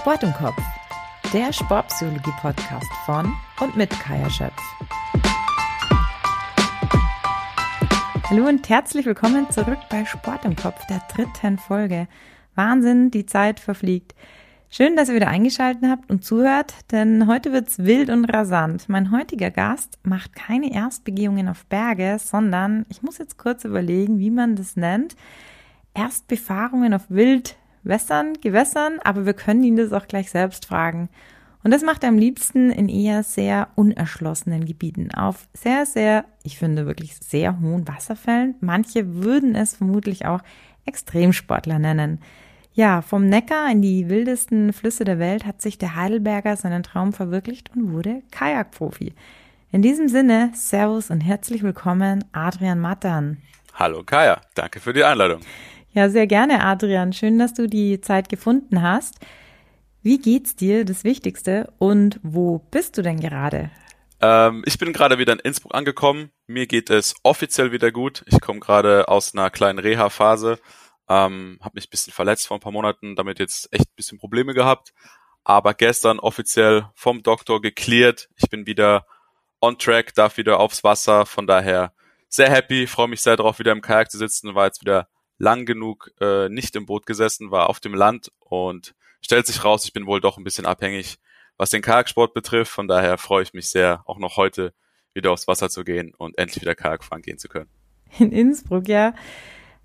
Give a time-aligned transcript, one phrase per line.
[0.00, 0.56] Sport im Kopf,
[1.34, 4.56] der Sportpsychologie-Podcast von und mit Kaya Schöpf.
[8.30, 12.08] Hallo und herzlich willkommen zurück bei Sport im Kopf, der dritten Folge.
[12.54, 14.14] Wahnsinn, die Zeit verfliegt.
[14.70, 18.88] Schön, dass ihr wieder eingeschaltet habt und zuhört, denn heute wird's wild und rasant.
[18.88, 24.30] Mein heutiger Gast macht keine Erstbegehungen auf Berge, sondern ich muss jetzt kurz überlegen, wie
[24.30, 25.14] man das nennt.
[25.92, 31.08] Erstbefahrungen auf Wild, Wässern, Gewässern, aber wir können ihn das auch gleich selbst fragen.
[31.62, 36.58] Und das macht er am liebsten in eher sehr unerschlossenen Gebieten, auf sehr, sehr, ich
[36.58, 38.54] finde wirklich sehr hohen Wasserfällen.
[38.60, 40.40] Manche würden es vermutlich auch
[40.86, 42.20] Extremsportler nennen.
[42.72, 47.12] Ja, vom Neckar in die wildesten Flüsse der Welt hat sich der Heidelberger seinen Traum
[47.12, 49.12] verwirklicht und wurde Kajakprofi.
[49.72, 53.38] In diesem Sinne, Servus und herzlich willkommen, Adrian Mattern.
[53.74, 55.40] Hallo Kaya, danke für die Einladung.
[55.92, 57.12] Ja, sehr gerne, Adrian.
[57.12, 59.16] Schön, dass du die Zeit gefunden hast.
[60.02, 63.70] Wie geht's dir, das Wichtigste, und wo bist du denn gerade?
[64.20, 66.30] Ähm, ich bin gerade wieder in Innsbruck angekommen.
[66.46, 68.22] Mir geht es offiziell wieder gut.
[68.26, 70.60] Ich komme gerade aus einer kleinen Reha-Phase.
[71.08, 74.18] Ähm, habe mich ein bisschen verletzt vor ein paar Monaten, damit jetzt echt ein bisschen
[74.18, 74.92] Probleme gehabt.
[75.42, 78.28] Aber gestern offiziell vom Doktor geklärt.
[78.36, 79.06] Ich bin wieder
[79.60, 81.26] on track, darf wieder aufs Wasser.
[81.26, 81.92] Von daher
[82.28, 84.54] sehr happy, freue mich sehr darauf, wieder im Kajak zu sitzen.
[84.54, 85.08] War jetzt wieder
[85.40, 89.84] lang genug äh, nicht im Boot gesessen, war auf dem Land und stellt sich raus,
[89.84, 91.18] ich bin wohl doch ein bisschen abhängig,
[91.56, 92.70] was den Kajaksport betrifft.
[92.70, 94.74] Von daher freue ich mich sehr, auch noch heute
[95.14, 97.70] wieder aufs Wasser zu gehen und endlich wieder Kajak fahren gehen zu können.
[98.18, 99.14] In Innsbruck, ja.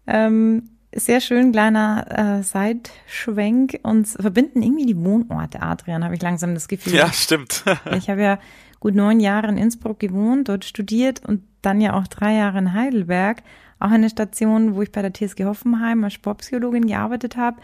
[0.05, 3.79] Ähm, sehr schön, kleiner äh, Seitschwenk.
[3.83, 6.95] Uns verbinden irgendwie die Wohnorte, Adrian, habe ich langsam das Gefühl.
[6.95, 7.63] Ja, stimmt.
[7.97, 8.39] ich habe ja
[8.81, 12.73] gut neun Jahre in Innsbruck gewohnt, dort studiert und dann ja auch drei Jahre in
[12.73, 13.41] Heidelberg
[13.79, 17.57] auch eine Station, wo ich bei der TSG Hoffenheim als Sportpsychologin gearbeitet habe.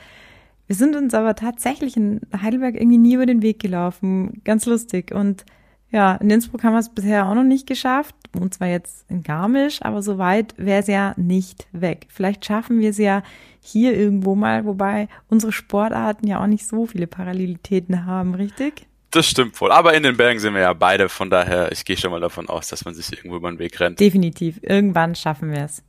[0.67, 4.41] Wir sind uns aber tatsächlich in Heidelberg irgendwie nie über den Weg gelaufen.
[4.43, 5.13] Ganz lustig.
[5.13, 5.45] Und
[5.89, 8.15] ja, in Innsbruck haben wir es bisher auch noch nicht geschafft.
[8.39, 12.07] Und zwar jetzt in Garmisch, aber so weit wäre es ja nicht weg.
[12.09, 13.23] Vielleicht schaffen wir es ja
[13.59, 18.87] hier irgendwo mal, wobei unsere Sportarten ja auch nicht so viele Parallelitäten haben, richtig?
[19.11, 19.71] Das stimmt wohl.
[19.71, 22.47] Aber in den Bergen sind wir ja beide, von daher, ich gehe schon mal davon
[22.47, 23.99] aus, dass man sich irgendwo über den Weg rennt.
[23.99, 24.59] Definitiv.
[24.61, 25.83] Irgendwann schaffen wir es.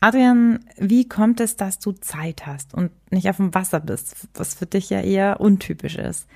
[0.00, 4.54] Adrian, wie kommt es, dass du Zeit hast und nicht auf dem Wasser bist, was
[4.54, 6.28] für dich ja eher untypisch ist?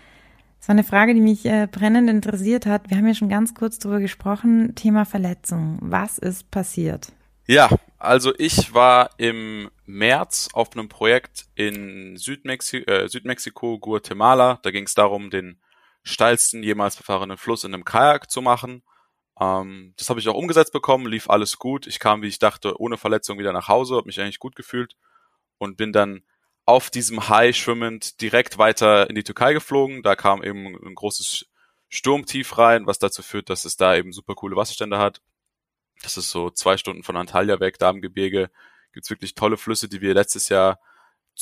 [0.58, 2.90] Das war eine Frage, die mich äh, brennend interessiert hat.
[2.90, 5.78] Wir haben ja schon ganz kurz darüber gesprochen, Thema Verletzung.
[5.80, 7.12] Was ist passiert?
[7.46, 14.60] Ja, also ich war im März auf einem Projekt in Südmexi äh, Südmexiko, Guatemala.
[14.62, 15.58] Da ging es darum, den
[16.02, 18.82] steilsten jemals befahrenen Fluss in einem Kajak zu machen.
[19.40, 21.86] Ähm, das habe ich auch umgesetzt bekommen, lief alles gut.
[21.86, 24.96] Ich kam, wie ich dachte, ohne Verletzung wieder nach Hause, habe mich eigentlich gut gefühlt
[25.58, 26.22] und bin dann
[26.66, 30.02] auf diesem High schwimmend direkt weiter in die Türkei geflogen.
[30.02, 31.46] Da kam eben ein großes
[31.88, 35.20] Sturmtief rein, was dazu führt, dass es da eben super coole Wasserstände hat.
[36.02, 38.50] Das ist so zwei Stunden von Antalya weg, da im Gebirge.
[38.92, 40.78] Gibt's wirklich tolle Flüsse, die wir letztes Jahr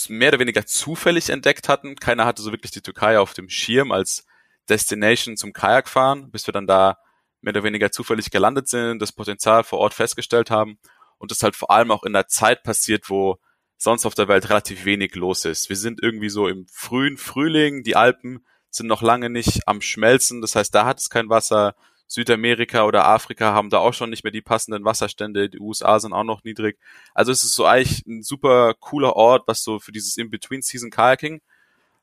[0.08, 1.96] mehr oder weniger zufällig entdeckt hatten.
[1.96, 4.26] Keiner hatte so wirklich die Türkei auf dem Schirm als
[4.68, 6.98] Destination zum Kajakfahren, bis wir dann da
[7.40, 10.78] mehr oder weniger zufällig gelandet sind, das Potenzial vor Ort festgestellt haben
[11.18, 13.38] und das halt vor allem auch in der Zeit passiert, wo
[13.76, 15.68] sonst auf der Welt relativ wenig los ist.
[15.68, 20.40] Wir sind irgendwie so im frühen Frühling, die Alpen sind noch lange nicht am Schmelzen,
[20.40, 21.74] das heißt, da hat es kein Wasser.
[22.10, 26.14] Südamerika oder Afrika haben da auch schon nicht mehr die passenden Wasserstände, die USA sind
[26.14, 26.78] auch noch niedrig.
[27.12, 31.42] Also es ist so eigentlich ein super cooler Ort, was so für dieses In-Between-Season-Kayaking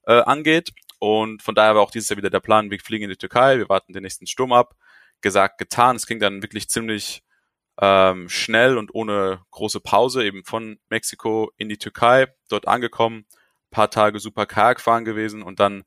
[0.06, 0.73] äh, angeht.
[1.00, 3.57] Und von daher war auch dieses Jahr wieder der Plan, wir fliegen in die Türkei,
[3.57, 4.75] wir warten den nächsten Sturm ab
[5.25, 5.96] gesagt, getan.
[5.96, 7.24] Es ging dann wirklich ziemlich
[7.81, 13.25] ähm, schnell und ohne große Pause eben von Mexiko in die Türkei, dort angekommen,
[13.72, 15.84] paar Tage super Kajak fahren gewesen und dann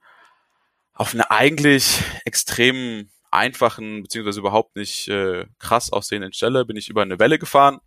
[0.92, 7.02] auf einer eigentlich extrem einfachen, beziehungsweise überhaupt nicht äh, krass aussehenden Stelle bin ich über
[7.02, 7.78] eine Welle gefahren,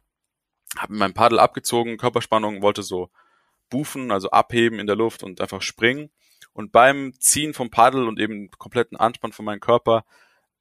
[0.77, 3.09] habe mein Paddel abgezogen, Körperspannung, wollte so
[3.69, 6.11] bufen, also abheben in der Luft und einfach springen.
[6.53, 10.05] Und beim Ziehen vom Paddel und eben kompletten Anspann von meinem Körper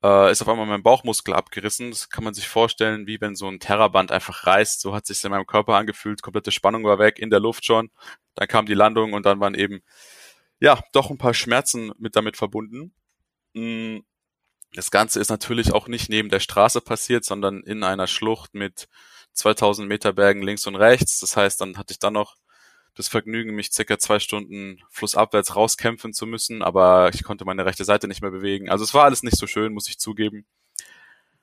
[0.03, 1.91] äh, ist auf einmal mein Bauchmuskel abgerissen.
[1.91, 4.81] Das kann man sich vorstellen, wie wenn so ein Terraband einfach reißt.
[4.81, 6.23] So hat sich in meinem Körper angefühlt.
[6.23, 7.91] Komplette Spannung war weg, in der Luft schon.
[8.35, 9.81] Dann kam die Landung und dann waren eben,
[10.61, 12.95] ja, doch ein paar Schmerzen mit damit verbunden.
[13.55, 13.99] Mm,
[14.75, 18.89] das Ganze ist natürlich auch nicht neben der Straße passiert, sondern in einer Schlucht mit
[19.33, 21.21] 2000 Meter Bergen links und rechts.
[21.21, 22.37] Das heißt, dann hatte ich dann noch
[22.95, 27.85] das Vergnügen, mich circa zwei Stunden flussabwärts rauskämpfen zu müssen, aber ich konnte meine rechte
[27.85, 28.69] Seite nicht mehr bewegen.
[28.69, 30.47] Also es war alles nicht so schön, muss ich zugeben.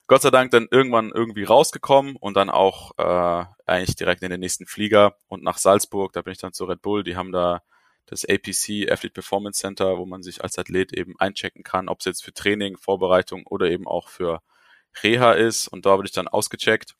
[0.06, 4.40] Gott sei Dank dann irgendwann irgendwie rausgekommen und dann auch äh, eigentlich direkt in den
[4.40, 7.62] nächsten Flieger und nach Salzburg, da bin ich dann zu Red Bull, die haben da
[8.08, 12.06] das APC, Athlete Performance Center, wo man sich als Athlet eben einchecken kann, ob es
[12.06, 14.40] jetzt für Training, Vorbereitung oder eben auch für
[15.02, 15.68] Reha ist.
[15.68, 16.96] Und da wurde ich dann ausgecheckt.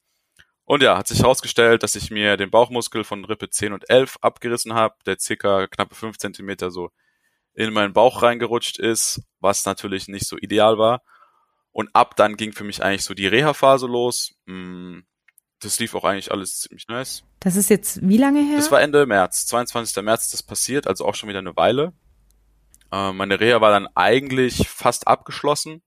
[0.68, 4.18] Und ja, hat sich herausgestellt, dass ich mir den Bauchmuskel von Rippe 10 und 11
[4.20, 6.90] abgerissen habe, der circa knappe 5 Zentimeter so
[7.54, 11.00] in meinen Bauch reingerutscht ist, was natürlich nicht so ideal war.
[11.72, 14.34] Und ab dann ging für mich eigentlich so die Reha-Phase los.
[14.44, 15.06] Hm,
[15.60, 17.24] das lief auch eigentlich alles ziemlich nice.
[17.40, 18.56] Das ist jetzt wie lange her?
[18.56, 20.04] Das war Ende März, 22.
[20.04, 21.94] März das passiert, also auch schon wieder eine Weile.
[22.92, 25.82] Äh, meine Reha war dann eigentlich fast abgeschlossen.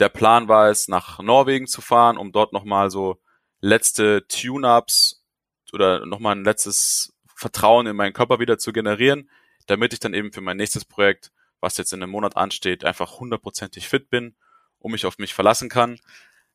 [0.00, 3.20] Der Plan war es, nach Norwegen zu fahren, um dort nochmal so
[3.60, 5.24] letzte Tune-Ups
[5.72, 9.30] oder nochmal ein letztes Vertrauen in meinen Körper wieder zu generieren,
[9.66, 13.20] damit ich dann eben für mein nächstes Projekt, was jetzt in einem Monat ansteht, einfach
[13.20, 14.34] hundertprozentig fit bin
[14.78, 15.98] und mich auf mich verlassen kann.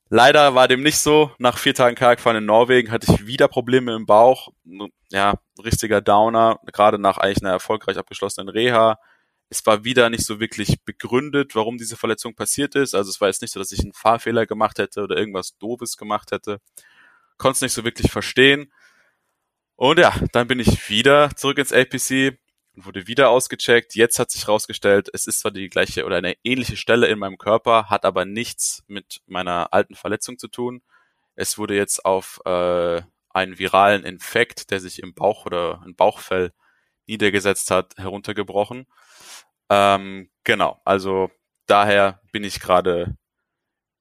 [0.10, 1.32] Leider war dem nicht so.
[1.40, 4.50] Nach vier Tagen Kajakfahren in Norwegen hatte ich wieder Probleme im Bauch.
[5.10, 9.00] Ja, richtiger Downer, gerade nach eigentlich einer erfolgreich abgeschlossenen Reha.
[9.50, 12.94] Es war wieder nicht so wirklich begründet, warum diese Verletzung passiert ist.
[12.94, 15.98] Also es war jetzt nicht so, dass ich einen Fahrfehler gemacht hätte oder irgendwas Doofes
[15.98, 16.60] gemacht hätte.
[17.38, 18.72] Konnte es nicht so wirklich verstehen.
[19.76, 22.38] Und ja, dann bin ich wieder zurück ins APC
[22.76, 23.96] und wurde wieder ausgecheckt.
[23.96, 27.38] Jetzt hat sich herausgestellt, es ist zwar die gleiche oder eine ähnliche Stelle in meinem
[27.38, 30.82] Körper, hat aber nichts mit meiner alten Verletzung zu tun.
[31.36, 36.54] Es wurde jetzt auf äh, einen viralen Infekt, der sich im Bauch oder im Bauchfell
[37.06, 38.88] niedergesetzt hat, heruntergebrochen.
[39.70, 41.30] Ähm, genau, also
[41.68, 43.18] daher bin ich gerade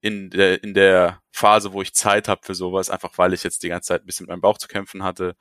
[0.05, 3.62] in der, in der Phase, wo ich Zeit habe für sowas, einfach weil ich jetzt
[3.62, 5.35] die ganze Zeit ein bisschen mit meinem Bauch zu kämpfen hatte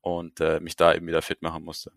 [0.00, 1.92] und äh, mich da eben wieder fit machen musste.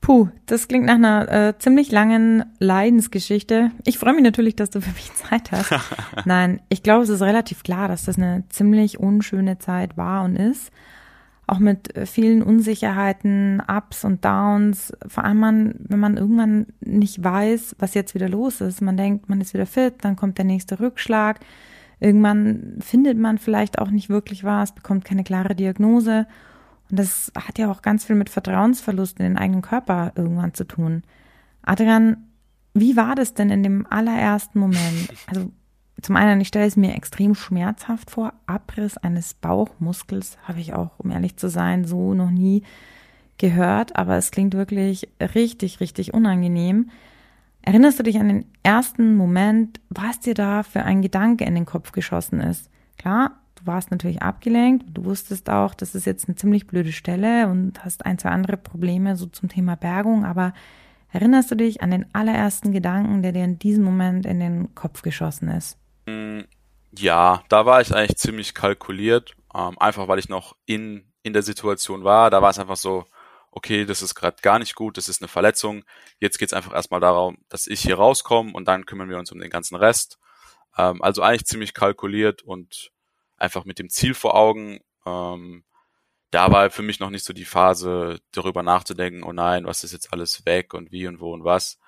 [0.00, 3.70] Puh, das klingt nach einer äh, ziemlich langen Leidensgeschichte.
[3.84, 5.72] Ich freue mich natürlich, dass du für mich Zeit hast.
[6.24, 10.34] Nein, ich glaube, es ist relativ klar, dass das eine ziemlich unschöne Zeit war und
[10.34, 10.72] ist.
[11.46, 14.92] Auch mit vielen Unsicherheiten, Ups und Downs.
[15.06, 18.80] Vor allem, man, wenn man irgendwann nicht weiß, was jetzt wieder los ist.
[18.80, 21.40] Man denkt, man ist wieder fit, dann kommt der nächste Rückschlag.
[22.00, 26.26] Irgendwann findet man vielleicht auch nicht wirklich was, bekommt keine klare Diagnose.
[26.90, 30.64] Und das hat ja auch ganz viel mit Vertrauensverlust in den eigenen Körper irgendwann zu
[30.64, 31.02] tun.
[31.62, 32.28] Adrian,
[32.74, 35.12] wie war das denn in dem allerersten Moment?
[35.26, 35.50] Also
[36.02, 38.32] zum einen, ich stelle es mir extrem schmerzhaft vor.
[38.46, 42.62] Abriss eines Bauchmuskels habe ich auch, um ehrlich zu sein, so noch nie
[43.38, 43.96] gehört.
[43.96, 46.90] Aber es klingt wirklich richtig, richtig unangenehm.
[47.62, 51.66] Erinnerst du dich an den ersten Moment, was dir da für ein Gedanke in den
[51.66, 52.68] Kopf geschossen ist?
[52.98, 54.86] Klar, Du warst natürlich abgelenkt.
[54.92, 58.56] Du wusstest auch, das ist jetzt eine ziemlich blöde Stelle und hast ein, zwei andere
[58.56, 60.24] Probleme so zum Thema Bergung.
[60.24, 60.52] Aber
[61.12, 65.02] erinnerst du dich an den allerersten Gedanken, der dir in diesem Moment in den Kopf
[65.02, 65.78] geschossen ist?
[66.94, 71.42] Ja, da war ich eigentlich ziemlich kalkuliert, ähm, einfach weil ich noch in, in der
[71.42, 72.30] Situation war.
[72.30, 73.06] Da war es einfach so,
[73.50, 75.84] okay, das ist gerade gar nicht gut, das ist eine Verletzung.
[76.18, 79.32] Jetzt geht es einfach erstmal darum, dass ich hier rauskomme und dann kümmern wir uns
[79.32, 80.18] um den ganzen Rest.
[80.76, 82.92] Ähm, also eigentlich ziemlich kalkuliert und
[83.38, 84.80] einfach mit dem Ziel vor Augen.
[85.06, 85.64] Ähm,
[86.30, 89.92] da war für mich noch nicht so die Phase, darüber nachzudenken, oh nein, was ist
[89.92, 91.78] jetzt alles weg und wie und wo und was.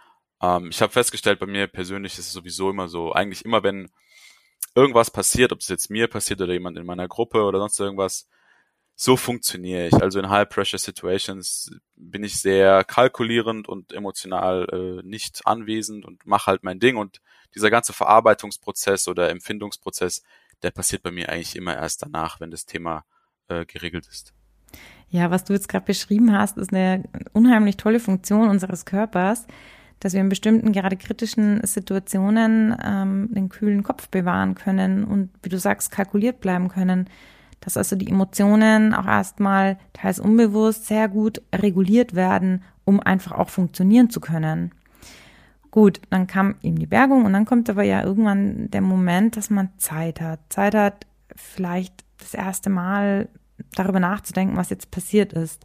[0.42, 3.90] Ähm, ich habe festgestellt, bei mir persönlich ist es sowieso immer so, eigentlich immer wenn
[4.74, 8.28] irgendwas passiert, ob es jetzt mir passiert oder jemand in meiner Gruppe oder sonst irgendwas,
[8.96, 9.94] so funktioniere ich.
[9.94, 16.24] Also in High Pressure Situations bin ich sehr kalkulierend und emotional äh, nicht anwesend und
[16.26, 17.20] mache halt mein Ding und
[17.54, 20.22] dieser ganze Verarbeitungsprozess oder Empfindungsprozess,
[20.62, 23.04] der passiert bei mir eigentlich immer erst danach, wenn das Thema
[23.48, 24.32] äh, geregelt ist.
[25.08, 29.46] Ja, was du jetzt gerade beschrieben hast, ist eine unheimlich tolle Funktion unseres Körpers,
[30.00, 35.48] dass wir in bestimmten, gerade kritischen Situationen ähm, den kühlen Kopf bewahren können und, wie
[35.48, 37.08] du sagst, kalkuliert bleiben können.
[37.60, 43.48] Dass also die Emotionen auch erstmal teils unbewusst sehr gut reguliert werden, um einfach auch
[43.48, 44.72] funktionieren zu können.
[45.70, 49.50] Gut, dann kam eben die Bergung und dann kommt aber ja irgendwann der Moment, dass
[49.50, 50.40] man Zeit hat.
[50.48, 53.28] Zeit hat, vielleicht das erste Mal
[53.74, 55.64] darüber nachzudenken, was jetzt passiert ist.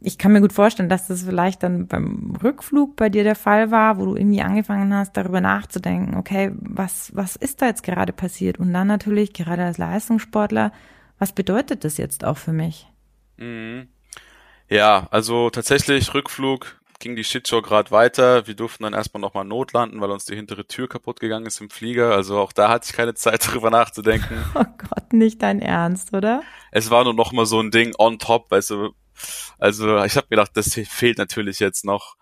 [0.00, 3.70] Ich kann mir gut vorstellen, dass das vielleicht dann beim Rückflug bei dir der Fall
[3.70, 8.12] war, wo du irgendwie angefangen hast, darüber nachzudenken, okay, was, was ist da jetzt gerade
[8.12, 8.58] passiert?
[8.58, 10.72] Und dann natürlich, gerade als Leistungssportler,
[11.18, 12.86] was bedeutet das jetzt auch für mich?
[13.38, 13.88] Mhm.
[14.68, 18.46] Ja, also tatsächlich Rückflug ging die Shitshow gerade weiter.
[18.46, 21.70] Wir durften dann erstmal nochmal notlanden, weil uns die hintere Tür kaputt gegangen ist im
[21.70, 22.12] Flieger.
[22.12, 24.44] Also auch da hatte ich keine Zeit darüber nachzudenken.
[24.54, 26.42] Oh Gott, nicht dein Ernst, oder?
[26.70, 28.94] Es war nur noch mal so ein Ding on top, weißt du.
[29.58, 32.16] Also ich habe gedacht, das fehlt natürlich jetzt noch.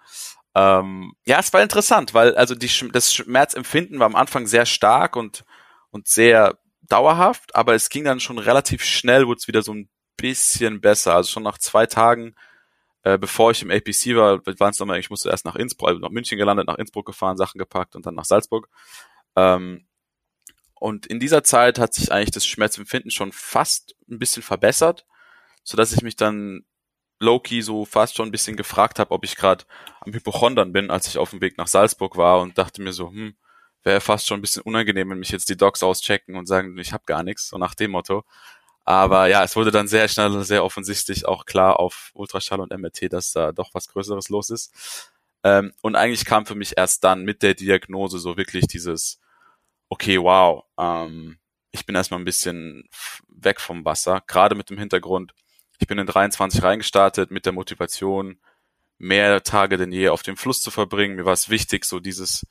[0.54, 5.16] Ähm, ja, es war interessant, weil also die, das Schmerzempfinden war am Anfang sehr stark
[5.16, 5.44] und,
[5.90, 9.88] und sehr dauerhaft, aber es ging dann schon relativ schnell, wurde es wieder so ein
[10.16, 11.14] bisschen besser.
[11.16, 12.34] Also schon nach zwei Tagen
[13.02, 16.00] Äh, bevor ich im APC war, waren es nochmal, ich musste erst nach Innsbruck, also
[16.00, 18.68] nach München gelandet, nach Innsbruck gefahren, Sachen gepackt und dann nach Salzburg.
[19.36, 19.86] Ähm,
[20.74, 25.06] und in dieser Zeit hat sich eigentlich das Schmerzempfinden schon fast ein bisschen verbessert,
[25.62, 26.64] so dass ich mich dann
[27.20, 29.64] low-key so fast schon ein bisschen gefragt habe, ob ich gerade
[30.00, 33.10] am Hypochondern bin, als ich auf dem Weg nach Salzburg war und dachte mir so,
[33.10, 33.36] hm,
[33.82, 36.92] wäre fast schon ein bisschen unangenehm, wenn mich jetzt die Docs auschecken und sagen, ich
[36.92, 38.24] habe gar nichts, so nach dem Motto.
[38.84, 43.12] Aber ja, es wurde dann sehr schnell, sehr offensichtlich auch klar auf Ultraschall und MRT,
[43.12, 45.10] dass da doch was Größeres los ist.
[45.44, 49.20] Ähm, und eigentlich kam für mich erst dann mit der Diagnose so wirklich dieses,
[49.88, 51.38] okay, wow, ähm,
[51.72, 52.88] ich bin erstmal ein bisschen
[53.28, 55.32] weg vom Wasser, gerade mit dem Hintergrund,
[55.78, 58.38] ich bin in 23 reingestartet mit der Motivation,
[58.98, 61.16] mehr Tage denn je auf dem Fluss zu verbringen.
[61.16, 62.46] Mir war es wichtig, so dieses,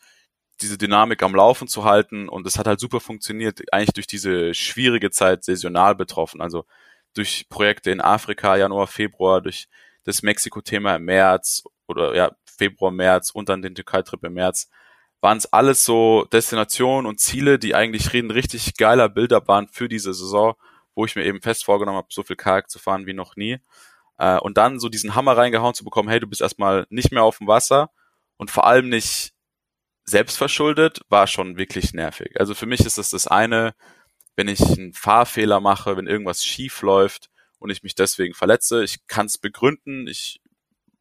[0.61, 2.29] diese Dynamik am Laufen zu halten.
[2.29, 6.65] Und es hat halt super funktioniert, eigentlich durch diese schwierige Zeit saisonal betroffen, also
[7.13, 9.67] durch Projekte in Afrika, Januar, Februar, durch
[10.03, 14.69] das Mexiko-Thema im März oder ja, Februar, März und dann den Türkei-Trip im März,
[15.21, 19.89] waren es alles so Destinationen und Ziele, die eigentlich ein richtig geiler Bilder waren für
[19.89, 20.55] diese Saison
[20.95, 23.59] wo ich mir eben fest vorgenommen habe, so viel Kajak zu fahren wie noch nie.
[24.17, 27.23] Äh, und dann so diesen Hammer reingehauen zu bekommen, hey, du bist erstmal nicht mehr
[27.23, 27.91] auf dem Wasser
[28.37, 29.33] und vor allem nicht
[30.05, 32.39] selbstverschuldet, war schon wirklich nervig.
[32.39, 33.73] Also für mich ist das das eine,
[34.35, 39.07] wenn ich einen Fahrfehler mache, wenn irgendwas schief läuft und ich mich deswegen verletze, ich
[39.07, 40.41] kann es begründen, ich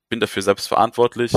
[0.08, 1.32] bin dafür selbst verantwortlich.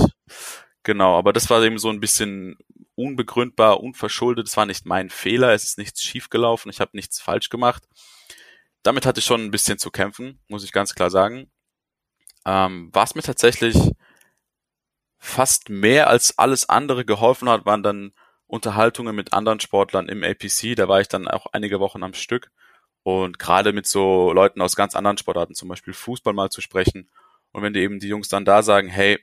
[0.83, 2.57] Genau, aber das war eben so ein bisschen
[2.95, 4.47] unbegründbar, unverschuldet.
[4.47, 7.83] Das war nicht mein Fehler, es ist nichts schiefgelaufen, ich habe nichts falsch gemacht
[8.84, 11.51] damit hatte ich schon ein bisschen zu kämpfen, muss ich ganz klar sagen.
[12.46, 13.75] Ähm, was mir tatsächlich
[15.17, 18.13] fast mehr als alles andere geholfen hat, waren dann
[18.48, 20.75] Unterhaltungen mit anderen Sportlern im APC.
[20.75, 22.51] Da war ich dann auch einige Wochen am Stück.
[23.03, 27.10] Und gerade mit so Leuten aus ganz anderen Sportarten, zum Beispiel Fußball mal zu sprechen.
[27.51, 29.19] Und wenn die eben die Jungs dann da sagen, hey,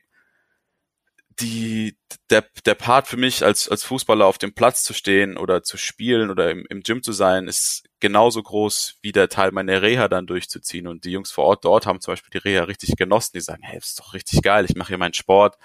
[1.40, 1.96] die,
[2.30, 5.76] der, der Part für mich als, als Fußballer auf dem Platz zu stehen oder zu
[5.76, 10.08] spielen oder im, im Gym zu sein, ist genauso groß wie der Teil meiner Reha
[10.08, 10.86] dann durchzuziehen.
[10.86, 13.32] Und die Jungs vor Ort dort haben zum Beispiel die Reha richtig genossen.
[13.34, 15.56] Die sagen, hey, das ist doch richtig geil, ich mache hier meinen Sport.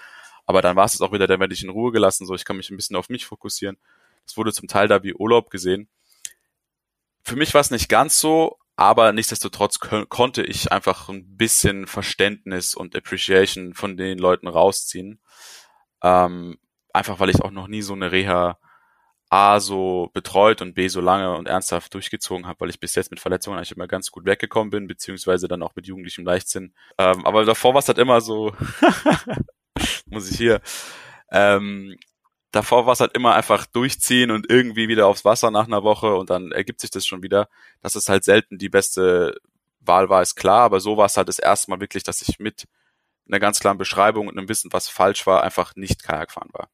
[0.46, 2.56] Aber dann war es auch wieder, dann werde ich in Ruhe gelassen, so ich kann
[2.56, 3.78] mich ein bisschen auf mich fokussieren.
[4.26, 5.88] Das wurde zum Teil da wie Urlaub gesehen.
[7.22, 12.74] Für mich war es nicht ganz so, aber nichtsdestotrotz konnte ich einfach ein bisschen Verständnis
[12.74, 15.20] und Appreciation von den Leuten rausziehen.
[16.02, 16.58] Ähm,
[16.94, 18.58] einfach weil ich auch noch nie so eine Reha
[19.28, 23.10] A so betreut und B so lange und ernsthaft durchgezogen habe, weil ich bis jetzt
[23.10, 26.72] mit Verletzungen eigentlich immer ganz gut weggekommen bin, beziehungsweise dann auch mit jugendlichem Leichtsinn.
[26.96, 28.54] Ähm, aber davor war es halt immer so,
[30.06, 30.62] muss ich hier,
[31.30, 31.98] ähm,
[32.50, 36.14] davor war es halt immer einfach durchziehen und irgendwie wieder aufs Wasser nach einer Woche
[36.14, 37.48] und dann ergibt sich das schon wieder.
[37.80, 39.36] Dass es halt selten die beste
[39.80, 42.38] Wahl war, ist klar, aber so war es halt das erste Mal wirklich, dass ich
[42.38, 42.66] mit
[43.28, 46.68] einer ganz klaren Beschreibung und einem Wissen, was falsch war, einfach nicht Kajak fahren war.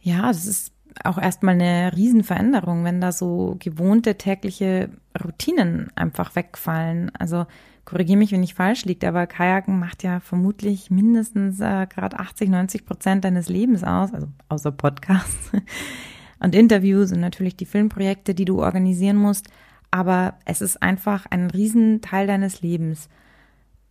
[0.00, 0.72] Ja, das ist
[1.04, 4.90] auch erstmal eine Riesenveränderung, wenn da so gewohnte tägliche
[5.22, 7.14] Routinen einfach wegfallen.
[7.16, 7.46] Also
[7.86, 12.50] korrigiere mich, wenn ich falsch liege, aber Kajaken macht ja vermutlich mindestens äh, gerade 80,
[12.50, 15.52] 90 Prozent deines Lebens aus, also außer Podcasts
[16.40, 19.48] und Interviews und natürlich die Filmprojekte, die du organisieren musst.
[19.90, 23.08] Aber es ist einfach ein Riesenteil deines Lebens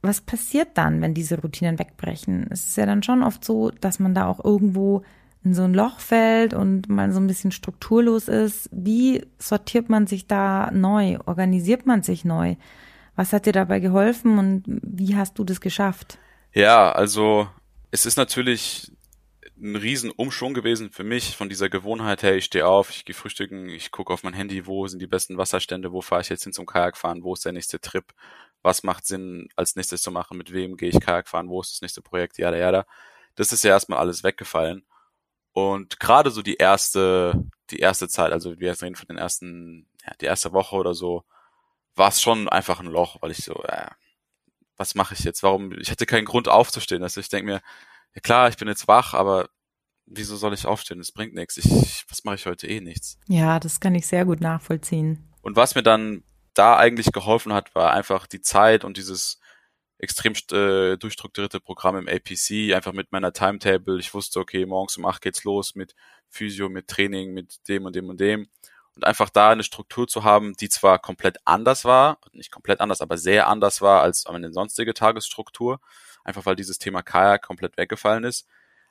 [0.06, 2.48] was passiert dann, wenn diese Routinen wegbrechen?
[2.50, 5.04] Es ist ja dann schon oft so, dass man da auch irgendwo
[5.44, 8.70] in so ein Loch fällt und mal so ein bisschen strukturlos ist.
[8.72, 11.20] Wie sortiert man sich da neu?
[11.26, 12.56] Organisiert man sich neu?
[13.16, 16.18] Was hat dir dabei geholfen und wie hast du das geschafft?
[16.54, 17.48] Ja, also
[17.92, 18.92] es ist natürlich
[19.58, 23.16] ein riesen Umschwung gewesen für mich von dieser Gewohnheit, hey, ich stehe auf, ich gehe
[23.16, 26.44] frühstücken, ich gucke auf mein Handy, wo sind die besten Wasserstände, wo fahre ich jetzt
[26.44, 28.14] hin zum Kajakfahren, wo ist der nächste Trip,
[28.62, 31.72] was macht Sinn als nächstes zu machen, mit wem gehe ich Kajak fahren, wo ist
[31.72, 32.86] das nächste Projekt, jada jada.
[33.36, 34.84] Das ist ja erstmal alles weggefallen.
[35.54, 40.14] Und gerade so die erste, die erste Zeit, also wir reden von den ersten, ja,
[40.20, 41.24] die erste Woche oder so,
[41.96, 43.88] war es schon einfach ein Loch, weil ich so, äh,
[44.78, 45.44] was mache ich jetzt?
[45.44, 45.72] Warum?
[45.80, 47.04] Ich hatte keinen Grund aufzustehen.
[47.04, 47.62] Also ich denke mir,
[48.14, 49.50] ja klar, ich bin jetzt wach, aber
[50.06, 51.00] wieso soll ich aufstehen?
[51.00, 51.58] Das bringt nichts.
[51.58, 53.18] Ich, was mache ich heute eh nichts?
[53.28, 55.32] Ja, das kann ich sehr gut nachvollziehen.
[55.42, 56.24] Und was mir dann
[56.54, 59.40] da eigentlich geholfen hat, war einfach die Zeit und dieses
[59.98, 64.00] extrem äh, durchstrukturierte Programm im APC, einfach mit meiner Timetable.
[64.00, 65.96] Ich wusste, okay, morgens um acht geht's los mit
[66.30, 68.48] Physio, mit Training, mit dem und dem und dem.
[68.96, 73.02] Und einfach da eine Struktur zu haben, die zwar komplett anders war, nicht komplett anders,
[73.02, 75.80] aber sehr anders war als eine sonstige Tagesstruktur,
[76.24, 78.48] einfach weil dieses Thema Kajak komplett weggefallen ist,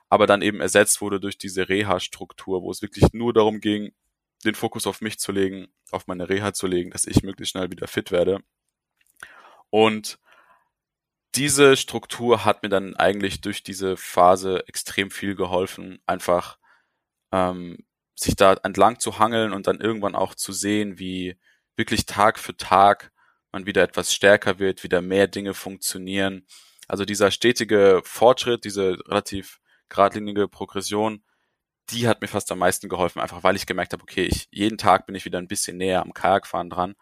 [0.09, 3.93] aber dann eben ersetzt wurde durch diese Reha-Struktur, wo es wirklich nur darum ging,
[4.45, 7.71] den Fokus auf mich zu legen, auf meine Reha zu legen, dass ich möglichst schnell
[7.71, 8.41] wieder fit werde.
[9.69, 10.19] Und
[11.35, 16.57] diese Struktur hat mir dann eigentlich durch diese Phase extrem viel geholfen, einfach
[17.31, 17.85] ähm,
[18.15, 21.37] sich da entlang zu hangeln und dann irgendwann auch zu sehen, wie
[21.75, 23.11] wirklich Tag für Tag
[23.51, 26.45] man wieder etwas stärker wird, wieder mehr Dinge funktionieren.
[26.87, 31.23] Also dieser stetige Fortschritt, diese relativ geradlinige Progression,
[31.89, 34.77] die hat mir fast am meisten geholfen, einfach weil ich gemerkt habe, okay, ich, jeden
[34.77, 36.95] Tag bin ich wieder ein bisschen näher am Kajakfahren dran.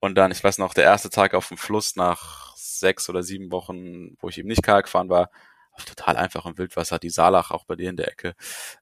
[0.00, 3.50] Und dann, ich weiß noch, der erste Tag auf dem Fluss nach sechs oder sieben
[3.52, 5.30] Wochen, wo ich eben nicht Kajak fahren war,
[5.72, 8.34] auf total einfachem Wildwasser, die Salach auch bei dir in der Ecke.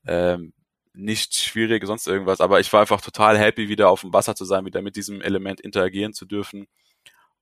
[0.07, 0.53] Ähm,
[0.93, 4.45] nicht schwierig, sonst irgendwas, aber ich war einfach total happy, wieder auf dem Wasser zu
[4.45, 6.67] sein, wieder mit diesem Element interagieren zu dürfen.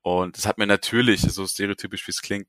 [0.02, 2.48] Und es hat mir natürlich, so stereotypisch wie es klingt,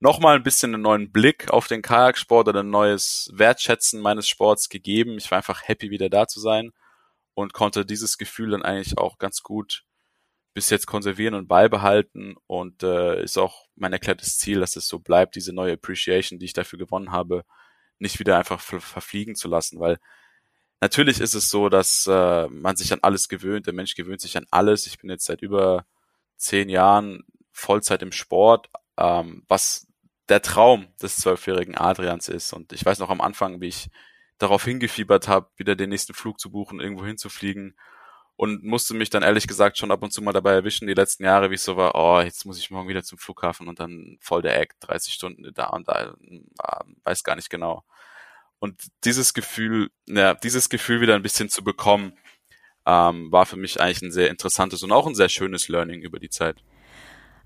[0.00, 4.68] nochmal ein bisschen einen neuen Blick auf den Kajaksport oder ein neues Wertschätzen meines Sports
[4.68, 5.16] gegeben.
[5.18, 6.72] Ich war einfach happy, wieder da zu sein
[7.34, 9.84] und konnte dieses Gefühl dann eigentlich auch ganz gut
[10.54, 15.00] bis jetzt konservieren und beibehalten und äh, ist auch mein erklärtes Ziel, dass es so
[15.00, 17.44] bleibt, diese neue Appreciation, die ich dafür gewonnen habe,
[18.04, 19.98] nicht wieder einfach ver verfliegen zu lassen, weil
[20.80, 24.36] natürlich ist es so, dass äh, man sich an alles gewöhnt, der Mensch gewöhnt sich
[24.36, 24.86] an alles.
[24.86, 25.86] Ich bin jetzt seit über
[26.36, 28.68] zehn Jahren Vollzeit im Sport,
[28.98, 29.86] ähm, was
[30.28, 32.52] der Traum des zwölfjährigen Adrians ist.
[32.52, 33.88] Und ich weiß noch am Anfang, wie ich
[34.38, 37.76] darauf hingefiebert habe, wieder den nächsten Flug zu buchen, irgendwo hinzufliegen
[38.36, 41.24] und musste mich dann ehrlich gesagt schon ab und zu mal dabei erwischen, die letzten
[41.24, 44.18] Jahre, wie ich so war, oh, jetzt muss ich morgen wieder zum Flughafen und dann
[44.20, 46.14] voll der Eck, 30 Stunden da und da,
[47.04, 47.84] weiß gar nicht genau.
[48.58, 52.14] Und dieses Gefühl, ja, dieses Gefühl wieder ein bisschen zu bekommen,
[52.86, 56.18] ähm, war für mich eigentlich ein sehr interessantes und auch ein sehr schönes Learning über
[56.18, 56.62] die Zeit.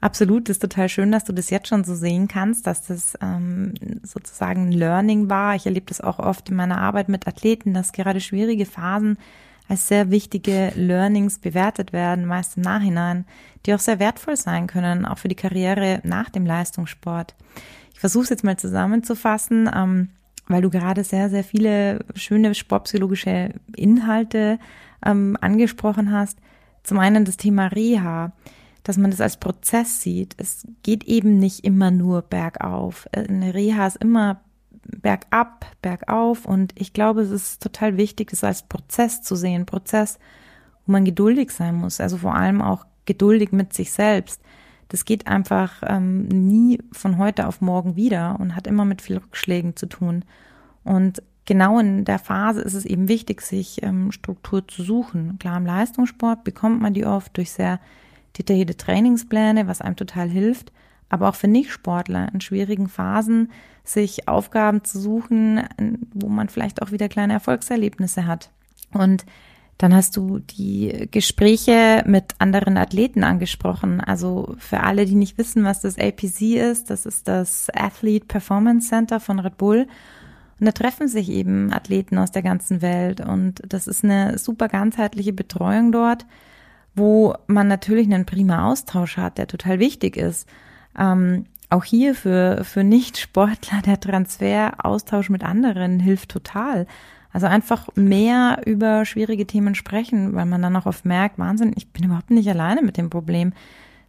[0.00, 3.74] Absolut, ist total schön, dass du das jetzt schon so sehen kannst, dass das ähm,
[4.04, 5.56] sozusagen ein Learning war.
[5.56, 9.18] Ich erlebe das auch oft in meiner Arbeit mit Athleten, dass gerade schwierige Phasen
[9.68, 13.26] als sehr wichtige Learnings bewertet werden, meist im Nachhinein,
[13.66, 17.34] die auch sehr wertvoll sein können, auch für die Karriere nach dem Leistungssport.
[17.92, 20.08] Ich versuche es jetzt mal zusammenzufassen, ähm,
[20.46, 24.58] weil du gerade sehr, sehr viele schöne sportpsychologische Inhalte
[25.04, 26.38] ähm, angesprochen hast.
[26.82, 28.32] Zum einen das Thema Reha,
[28.84, 30.34] dass man das als Prozess sieht.
[30.38, 33.06] Es geht eben nicht immer nur bergauf.
[33.12, 34.40] Eine Reha ist immer
[34.96, 40.18] bergab, bergauf und ich glaube, es ist total wichtig, es als Prozess zu sehen, Prozess,
[40.86, 44.40] wo man geduldig sein muss, also vor allem auch geduldig mit sich selbst.
[44.88, 49.18] Das geht einfach ähm, nie von heute auf morgen wieder und hat immer mit viel
[49.18, 50.24] Rückschlägen zu tun.
[50.82, 55.38] Und genau in der Phase ist es eben wichtig, sich ähm, Struktur zu suchen.
[55.38, 57.80] Klar, im Leistungssport bekommt man die oft durch sehr
[58.38, 60.72] detaillierte Trainingspläne, was einem total hilft
[61.08, 63.50] aber auch für Nichtsportler in schwierigen Phasen
[63.88, 65.62] sich Aufgaben zu suchen,
[66.12, 68.50] wo man vielleicht auch wieder kleine Erfolgserlebnisse hat.
[68.92, 69.24] Und
[69.78, 74.00] dann hast du die Gespräche mit anderen Athleten angesprochen.
[74.00, 78.88] Also für alle, die nicht wissen, was das APC ist, das ist das Athlete Performance
[78.88, 79.86] Center von Red Bull.
[80.58, 83.20] Und da treffen sich eben Athleten aus der ganzen Welt.
[83.20, 86.26] Und das ist eine super ganzheitliche Betreuung dort,
[86.96, 90.48] wo man natürlich einen prima Austausch hat, der total wichtig ist.
[90.98, 96.86] Ähm, auch hier für, für Nicht-Sportler der Transfer, Austausch mit anderen hilft total.
[97.30, 101.92] Also einfach mehr über schwierige Themen sprechen, weil man dann auch oft merkt, Wahnsinn, ich
[101.92, 103.52] bin überhaupt nicht alleine mit dem Problem.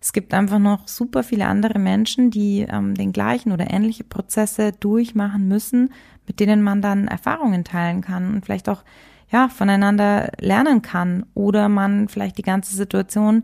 [0.02, 4.72] Es gibt einfach noch super viele andere Menschen, die ähm, den gleichen oder ähnliche Prozesse
[4.72, 5.91] durchmachen müssen,
[6.26, 8.84] mit denen man dann Erfahrungen teilen kann und vielleicht auch
[9.30, 13.43] ja voneinander lernen kann oder man vielleicht die ganze Situation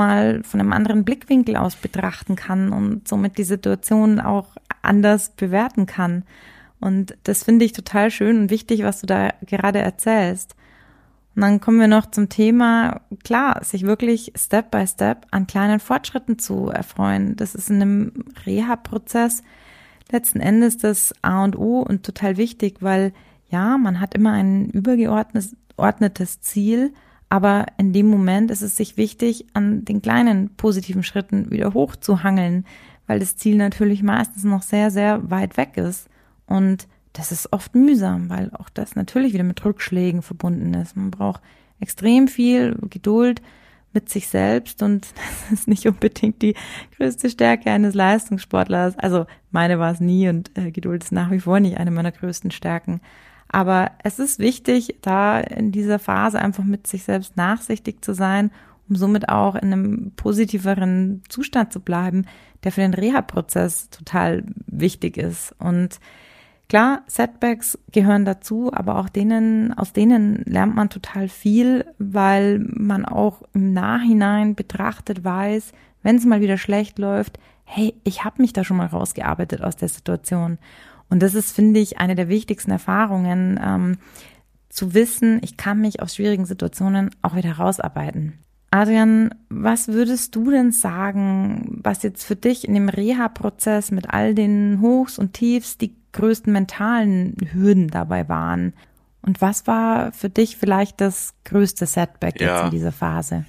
[0.00, 5.84] mal von einem anderen Blickwinkel aus betrachten kann und somit die Situation auch anders bewerten
[5.84, 6.24] kann.
[6.80, 10.56] Und das finde ich total schön und wichtig, was du da gerade erzählst.
[11.36, 15.80] Und dann kommen wir noch zum Thema, klar, sich wirklich Step by Step an kleinen
[15.80, 17.36] Fortschritten zu erfreuen.
[17.36, 18.12] Das ist in einem
[18.46, 19.42] Reha-Prozess
[20.10, 23.12] letzten Endes das A und O und total wichtig, weil
[23.50, 26.94] ja, man hat immer ein übergeordnetes Ziel,
[27.30, 32.66] aber in dem Moment ist es sich wichtig, an den kleinen positiven Schritten wieder hochzuhangeln,
[33.06, 36.08] weil das Ziel natürlich meistens noch sehr, sehr weit weg ist.
[36.46, 40.96] Und das ist oft mühsam, weil auch das natürlich wieder mit Rückschlägen verbunden ist.
[40.96, 41.40] Man braucht
[41.78, 43.40] extrem viel Geduld
[43.92, 45.08] mit sich selbst und
[45.50, 46.54] das ist nicht unbedingt die
[46.96, 48.98] größte Stärke eines Leistungssportlers.
[48.98, 52.12] Also meine war es nie und äh, Geduld ist nach wie vor nicht eine meiner
[52.12, 53.00] größten Stärken.
[53.52, 58.52] Aber es ist wichtig, da in dieser Phase einfach mit sich selbst nachsichtig zu sein,
[58.88, 62.26] um somit auch in einem positiveren Zustand zu bleiben,
[62.62, 65.54] der für den Reha-Prozess total wichtig ist.
[65.58, 65.98] Und
[66.68, 73.04] klar, Setbacks gehören dazu, aber auch denen, aus denen lernt man total viel, weil man
[73.04, 78.52] auch im Nachhinein betrachtet weiß, wenn es mal wieder schlecht läuft, hey, ich habe mich
[78.52, 80.58] da schon mal rausgearbeitet aus der Situation.
[81.10, 83.98] Und das ist, finde ich, eine der wichtigsten Erfahrungen, ähm,
[84.70, 88.38] zu wissen, ich kann mich aus schwierigen Situationen auch wieder rausarbeiten.
[88.70, 94.34] Adrian, was würdest du denn sagen, was jetzt für dich in dem Reha-Prozess mit all
[94.34, 98.74] den Hochs und Tiefs die größten mentalen Hürden dabei waren?
[99.22, 102.54] Und was war für dich vielleicht das größte Setback ja.
[102.54, 103.44] jetzt in dieser Phase?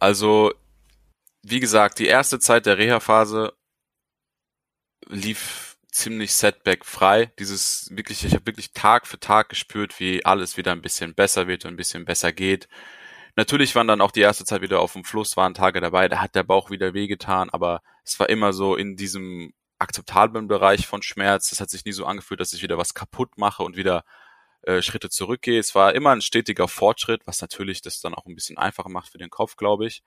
[0.00, 0.52] Also,
[1.42, 3.52] wie gesagt, die erste Zeit der Reha-Phase
[5.06, 5.67] lief
[5.98, 7.32] ziemlich Setback frei.
[7.38, 11.46] Dieses wirklich, ich habe wirklich Tag für Tag gespürt, wie alles wieder ein bisschen besser
[11.46, 12.68] wird und ein bisschen besser geht.
[13.36, 16.20] Natürlich waren dann auch die erste Zeit wieder auf dem Fluss, waren Tage dabei, da
[16.20, 21.02] hat der Bauch wieder wehgetan, aber es war immer so in diesem akzeptablen Bereich von
[21.02, 21.52] Schmerz.
[21.52, 24.04] Es hat sich nie so angefühlt, dass ich wieder was kaputt mache und wieder
[24.62, 25.60] äh, Schritte zurückgehe.
[25.60, 29.10] Es war immer ein stetiger Fortschritt, was natürlich das dann auch ein bisschen einfacher macht
[29.10, 30.02] für den Kopf, glaube ich.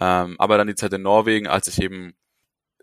[0.00, 2.16] Ähm, aber dann die Zeit in Norwegen, als ich eben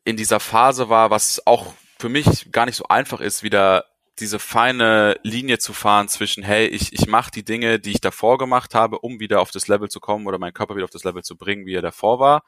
[0.04, 3.85] in dieser Phase war, was auch für mich gar nicht so einfach ist, wieder
[4.19, 8.37] diese feine Linie zu fahren zwischen, hey, ich, ich mache die Dinge, die ich davor
[8.37, 11.05] gemacht habe, um wieder auf das Level zu kommen oder meinen Körper wieder auf das
[11.05, 12.43] Level zu bringen, wie er davor war,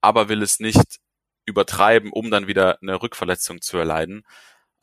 [0.00, 0.98] aber will es nicht
[1.44, 4.24] übertreiben, um dann wieder eine Rückverletzung zu erleiden.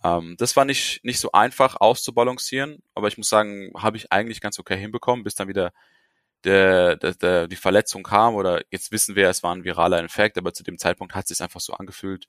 [0.04, 4.42] Ähm, das war nicht, nicht so einfach auszubalancieren, aber ich muss sagen, habe ich eigentlich
[4.42, 5.72] ganz okay hinbekommen, bis dann wieder
[6.44, 10.38] der, der, der, die Verletzung kam oder jetzt wissen wir, es war ein viraler Infekt,
[10.38, 12.28] aber zu dem Zeitpunkt hat es sich einfach so angefühlt,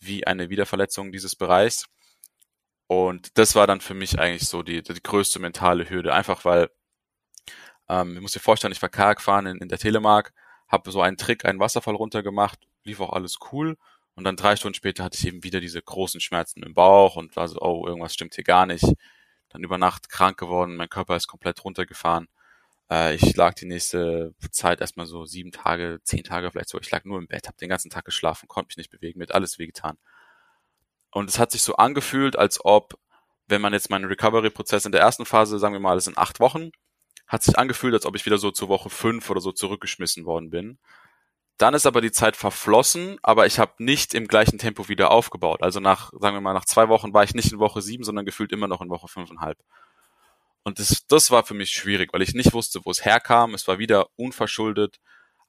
[0.00, 1.86] wie eine Wiederverletzung dieses Bereichs.
[2.88, 6.70] Und das war dann für mich eigentlich so die, die größte mentale Hürde, einfach weil,
[7.88, 10.32] ähm, ich muss dir vorstellen, ich war Kajak fahren in, in der Telemark,
[10.68, 13.76] habe so einen Trick, einen Wasserfall runtergemacht, lief auch alles cool.
[14.14, 17.36] Und dann drei Stunden später hatte ich eben wieder diese großen Schmerzen im Bauch und
[17.36, 18.84] war so, oh, irgendwas stimmt hier gar nicht.
[19.50, 22.28] Dann über Nacht krank geworden, mein Körper ist komplett runtergefahren.
[22.90, 26.78] Äh, ich lag die nächste Zeit erstmal so sieben Tage, zehn Tage vielleicht so.
[26.80, 29.32] Ich lag nur im Bett, habe den ganzen Tag geschlafen, konnte mich nicht bewegen, mit
[29.32, 29.98] alles wehgetan.
[31.10, 32.98] Und es hat sich so angefühlt, als ob,
[33.46, 36.40] wenn man jetzt meinen Recovery-Prozess in der ersten Phase, sagen wir mal, es sind acht
[36.40, 36.70] Wochen,
[37.26, 40.50] hat sich angefühlt, als ob ich wieder so zur Woche fünf oder so zurückgeschmissen worden
[40.50, 40.78] bin.
[41.58, 45.62] Dann ist aber die Zeit verflossen, aber ich habe nicht im gleichen Tempo wieder aufgebaut.
[45.62, 48.26] Also nach, sagen wir mal, nach zwei Wochen war ich nicht in Woche sieben, sondern
[48.26, 49.58] gefühlt immer noch in Woche fünfeinhalb.
[50.66, 53.54] Und das, das war für mich schwierig, weil ich nicht wusste, wo es herkam.
[53.54, 54.98] Es war wieder unverschuldet.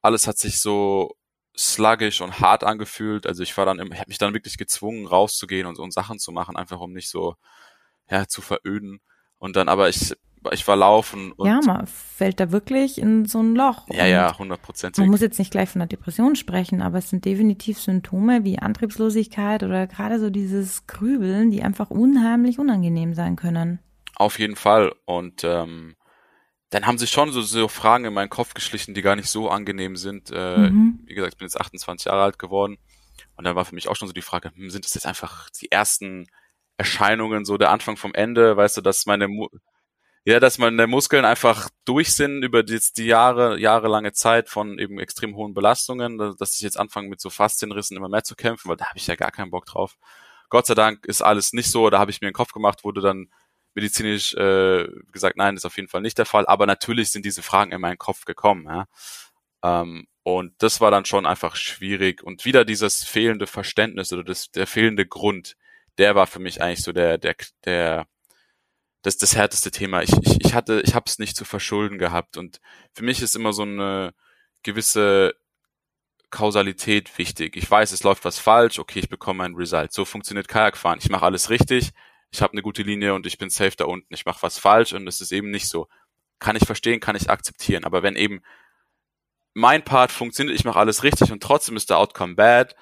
[0.04, 1.16] Alles hat sich so
[1.58, 3.26] sluggish und hart angefühlt.
[3.26, 6.32] Also ich war dann, ich habe mich dann wirklich gezwungen, rauszugehen und, und Sachen zu
[6.32, 7.34] machen, einfach um nicht so
[8.08, 9.00] ja zu veröden.
[9.40, 10.14] Und dann, aber ich
[10.52, 11.32] ich war laufen.
[11.32, 13.88] Und ja, man fällt da wirklich in so ein Loch.
[13.90, 15.02] Ja, ja, hundertprozentig.
[15.02, 18.60] Man muss jetzt nicht gleich von einer Depression sprechen, aber es sind definitiv Symptome wie
[18.60, 23.80] Antriebslosigkeit oder gerade so dieses Grübeln, die einfach unheimlich unangenehm sein können.
[24.18, 24.94] Auf jeden Fall.
[25.06, 25.96] Und ähm,
[26.70, 29.50] dann haben sich schon so, so Fragen in meinen Kopf geschlichen, die gar nicht so
[29.50, 30.32] angenehm sind.
[30.32, 31.00] Äh, mhm.
[31.06, 32.78] Wie gesagt, ich bin jetzt 28 Jahre alt geworden.
[33.36, 35.50] Und dann war für mich auch schon so die Frage, hm, sind das jetzt einfach
[35.52, 36.28] die ersten
[36.78, 39.48] Erscheinungen, so der Anfang vom Ende, weißt du, dass meine Mu
[40.26, 45.00] ja, dass meine Muskeln einfach durch sind über die, die Jahre, jahrelange Zeit von eben
[45.00, 48.76] extrem hohen Belastungen, dass ich jetzt anfange mit so Faszienrissen immer mehr zu kämpfen, weil
[48.76, 49.96] da habe ich ja gar keinen Bock drauf.
[50.50, 53.00] Gott sei Dank ist alles nicht so, da habe ich mir den Kopf gemacht, wurde
[53.00, 53.30] dann
[53.78, 56.48] medizinisch äh, gesagt, nein, ist auf jeden Fall nicht der Fall.
[56.48, 58.66] Aber natürlich sind diese Fragen in meinen Kopf gekommen.
[58.66, 58.88] Ja?
[59.64, 62.24] Ähm, und das war dann schon einfach schwierig.
[62.24, 65.56] Und wieder dieses fehlende Verständnis oder das, der fehlende Grund,
[66.00, 67.36] der war für mich eigentlich so der, der,
[67.66, 68.08] der,
[69.04, 70.02] das, das härteste Thema.
[70.02, 72.36] Ich, ich, ich hatte, ich habe es nicht zu verschulden gehabt.
[72.36, 72.60] Und
[72.94, 74.16] für mich ist immer so eine
[74.64, 75.36] gewisse
[76.32, 77.56] Kausalität wichtig.
[77.56, 79.94] Ich weiß, es läuft was falsch, okay, ich bekomme ein Result.
[79.94, 81.00] So funktioniert Kajakfahren.
[81.00, 81.92] Ich mache alles richtig,
[82.32, 84.14] ich habe eine gute Linie und ich bin safe da unten.
[84.14, 85.88] Ich mache was falsch und es ist eben nicht so.
[86.40, 87.84] Kann ich verstehen, kann ich akzeptieren.
[87.84, 88.42] Aber wenn eben
[89.54, 92.76] mein Part funktioniert, ich mache alles richtig und trotzdem ist der Outcome bad,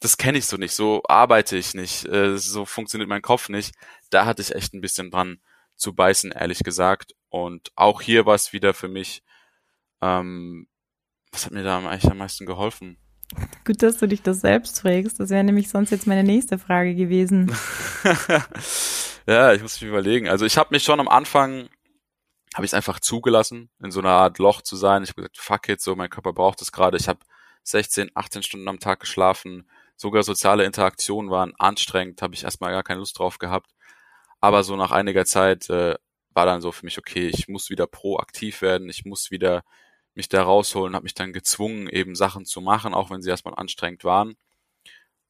[0.00, 0.74] das kenne ich so nicht.
[0.74, 2.04] So arbeite ich nicht.
[2.06, 3.74] Äh, so funktioniert mein Kopf nicht.
[4.10, 5.40] Da hatte ich echt ein bisschen dran
[5.76, 7.14] zu beißen, ehrlich gesagt.
[7.30, 9.22] Und auch hier war es wieder für mich,
[10.02, 10.68] ähm,
[11.32, 12.98] was hat mir da eigentlich am meisten geholfen?
[13.64, 15.18] Gut, dass du dich das selbst fragst.
[15.18, 17.54] Das wäre nämlich sonst jetzt meine nächste Frage gewesen.
[19.26, 20.28] ja, ich muss mich überlegen.
[20.28, 21.68] Also ich habe mich schon am Anfang,
[22.54, 25.02] habe ich es einfach zugelassen, in so einer Art Loch zu sein.
[25.02, 26.96] Ich habe gesagt, fuck it, so mein Körper braucht es gerade.
[26.96, 27.20] Ich habe
[27.64, 29.68] 16, 18 Stunden am Tag geschlafen.
[29.96, 33.70] Sogar soziale Interaktionen waren anstrengend, habe ich erstmal gar keine Lust drauf gehabt.
[34.40, 35.94] Aber so nach einiger Zeit äh,
[36.34, 39.62] war dann so für mich, okay, ich muss wieder proaktiv werden, ich muss wieder
[40.14, 43.54] mich da rausholen, habe mich dann gezwungen, eben Sachen zu machen, auch wenn sie erstmal
[43.56, 44.36] anstrengend waren.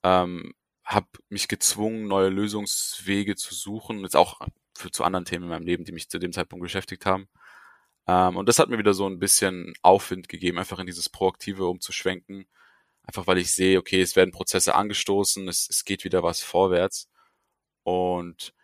[0.03, 4.41] Ähm, habe mich gezwungen, neue Lösungswege zu suchen, jetzt auch
[4.77, 7.29] für zu anderen Themen in meinem Leben, die mich zu dem Zeitpunkt beschäftigt haben.
[8.07, 11.67] Ähm, und das hat mir wieder so ein bisschen Aufwind gegeben, einfach in dieses Proaktive
[11.67, 12.47] umzuschwenken.
[13.05, 17.11] einfach weil ich sehe, okay, es werden Prozesse angestoßen, es, es geht wieder was vorwärts.
[17.85, 18.55] Und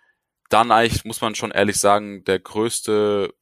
[0.50, 3.34] dann eigentlich, muss man schon ehrlich sagen, der größte,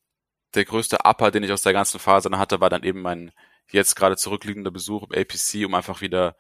[0.54, 3.32] der größte Upper, den ich aus der ganzen Phase dann hatte, war dann eben mein
[3.70, 6.37] jetzt gerade zurückliegender Besuch im APC, um einfach wieder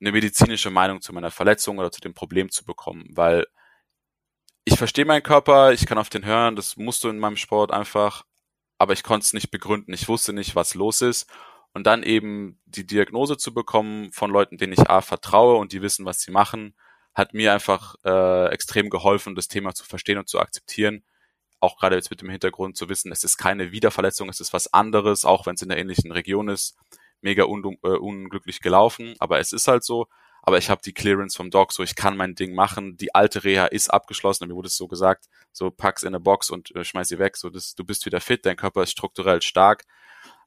[0.00, 3.46] eine medizinische Meinung zu meiner Verletzung oder zu dem Problem zu bekommen, weil
[4.64, 7.72] ich verstehe meinen Körper, ich kann auf den hören, das musst du in meinem Sport
[7.72, 8.24] einfach,
[8.78, 11.30] aber ich konnte es nicht begründen, ich wusste nicht, was los ist.
[11.74, 15.82] Und dann eben die Diagnose zu bekommen von Leuten, denen ich A vertraue und die
[15.82, 16.74] wissen, was sie machen,
[17.14, 21.02] hat mir einfach äh, extrem geholfen, das Thema zu verstehen und zu akzeptieren.
[21.62, 24.72] Auch gerade jetzt mit dem Hintergrund zu wissen, es ist keine Wiederverletzung, es ist was
[24.72, 26.76] anderes, auch wenn es in der ähnlichen Region ist.
[27.20, 30.08] Mega un äh, unglücklich gelaufen, aber es ist halt so.
[30.42, 32.96] Aber ich habe die Clearance vom Doc, so ich kann mein Ding machen.
[32.96, 36.50] Die alte Reha ist abgeschlossen, mir wurde es so gesagt, so pack's in eine Box
[36.50, 37.36] und äh, schmeiß sie weg.
[37.36, 39.84] So, das, du bist wieder fit, dein Körper ist strukturell stark.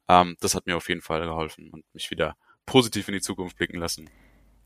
[0.06, 3.56] Ähm, das hat mir auf jeden Fall geholfen und mich wieder positiv in die Zukunft
[3.56, 4.10] blicken lassen.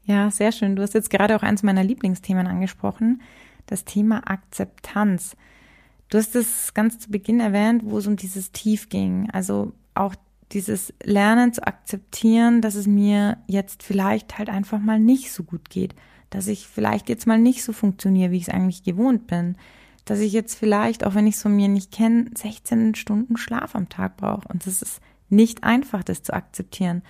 [0.02, 0.74] Ja, sehr schön.
[0.74, 3.22] Du hast jetzt gerade auch eins meiner Lieblingsthemen angesprochen,
[3.66, 5.36] das Thema Akzeptanz.
[6.10, 9.30] Du hast es ganz zu Beginn erwähnt, wo es um dieses Tief ging.
[9.30, 10.14] Also auch
[10.50, 15.70] dieses Lernen zu akzeptieren, dass es mir jetzt vielleicht halt einfach mal nicht so gut
[15.70, 15.94] geht.
[16.28, 19.56] Dass ich vielleicht jetzt mal nicht so funktioniere, wie ich es eigentlich gewohnt bin.
[20.04, 23.76] Dass ich jetzt vielleicht, auch wenn ich es von mir nicht kenne, 16 Stunden Schlaf
[23.76, 24.48] am Tag brauche.
[24.48, 27.02] Und das ist nicht einfach, das zu akzeptieren.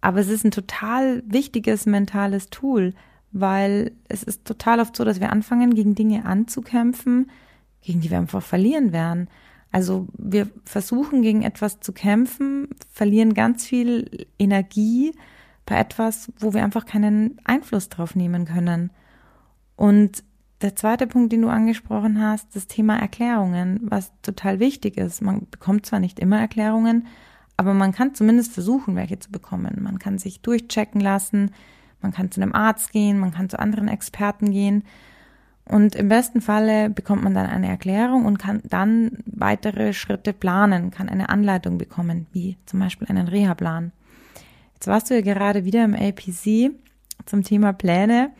[0.00, 2.94] Aber es ist ein total wichtiges mentales Tool,
[3.30, 7.30] weil es ist total oft so, dass wir anfangen, gegen Dinge anzukämpfen,
[7.82, 9.28] gegen die wir einfach verlieren werden.
[9.70, 15.12] Also wir versuchen gegen etwas zu kämpfen, verlieren ganz viel Energie
[15.66, 18.90] bei etwas, wo wir einfach keinen Einfluss drauf nehmen können.
[19.76, 20.24] Und
[20.60, 25.22] der zweite Punkt, den du angesprochen hast, das Thema Erklärungen, was total wichtig ist.
[25.22, 27.06] Man bekommt zwar nicht immer Erklärungen,
[27.56, 29.78] aber man kann zumindest versuchen, welche zu bekommen.
[29.82, 31.52] Man kann sich durchchecken lassen,
[32.00, 34.84] man kann zu einem Arzt gehen, man kann zu anderen Experten gehen.
[35.68, 40.90] Und im besten Falle bekommt man dann eine Erklärung und kann dann weitere Schritte planen,
[40.90, 43.92] kann eine Anleitung bekommen, wie zum Beispiel einen Reha-Plan.
[44.74, 46.70] Jetzt warst du ja gerade wieder im APC
[47.26, 48.30] zum Thema Pläne.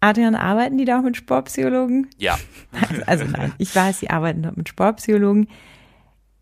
[0.00, 2.08] Adrian, arbeiten die da auch mit Sportpsychologen?
[2.18, 2.36] Ja.
[2.72, 5.48] Also, also nein, ich weiß, sie arbeiten dort mit Sportpsychologen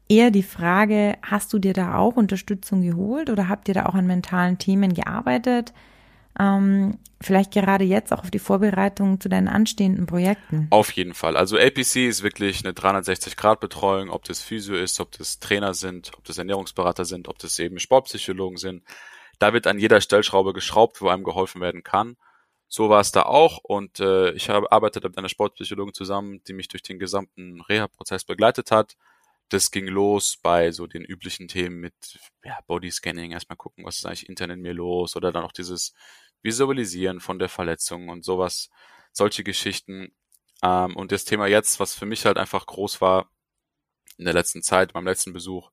[0.09, 3.95] eher die Frage, hast du dir da auch Unterstützung geholt oder habt ihr da auch
[3.95, 5.73] an mentalen Themen gearbeitet?
[6.39, 10.67] Ähm, vielleicht gerade jetzt auch auf die Vorbereitung zu deinen anstehenden Projekten.
[10.71, 11.37] Auf jeden Fall.
[11.37, 16.25] Also APC ist wirklich eine 360-Grad-Betreuung, ob das Physio ist, ob das Trainer sind, ob
[16.25, 18.83] das Ernährungsberater sind, ob das eben Sportpsychologen sind.
[19.39, 22.17] Da wird an jeder Stellschraube geschraubt, wo einem geholfen werden kann.
[22.69, 26.55] So war es da auch und äh, ich habe arbeitet mit einer Sportpsychologin zusammen, die
[26.55, 28.97] mich durch den gesamten Reha-Prozess begleitet hat
[29.53, 31.95] das ging los bei so den üblichen Themen mit
[32.45, 35.95] ja, Bodyscanning, erstmal gucken, was ist eigentlich intern in mir los oder dann auch dieses
[36.43, 38.71] Visualisieren von der Verletzung und sowas,
[39.13, 40.15] solche Geschichten.
[40.63, 43.31] Ähm, und das Thema jetzt, was für mich halt einfach groß war
[44.17, 45.71] in der letzten Zeit, beim letzten Besuch,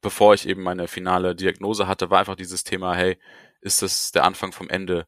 [0.00, 3.18] bevor ich eben meine finale Diagnose hatte, war einfach dieses Thema, hey,
[3.60, 5.06] ist das der Anfang vom Ende?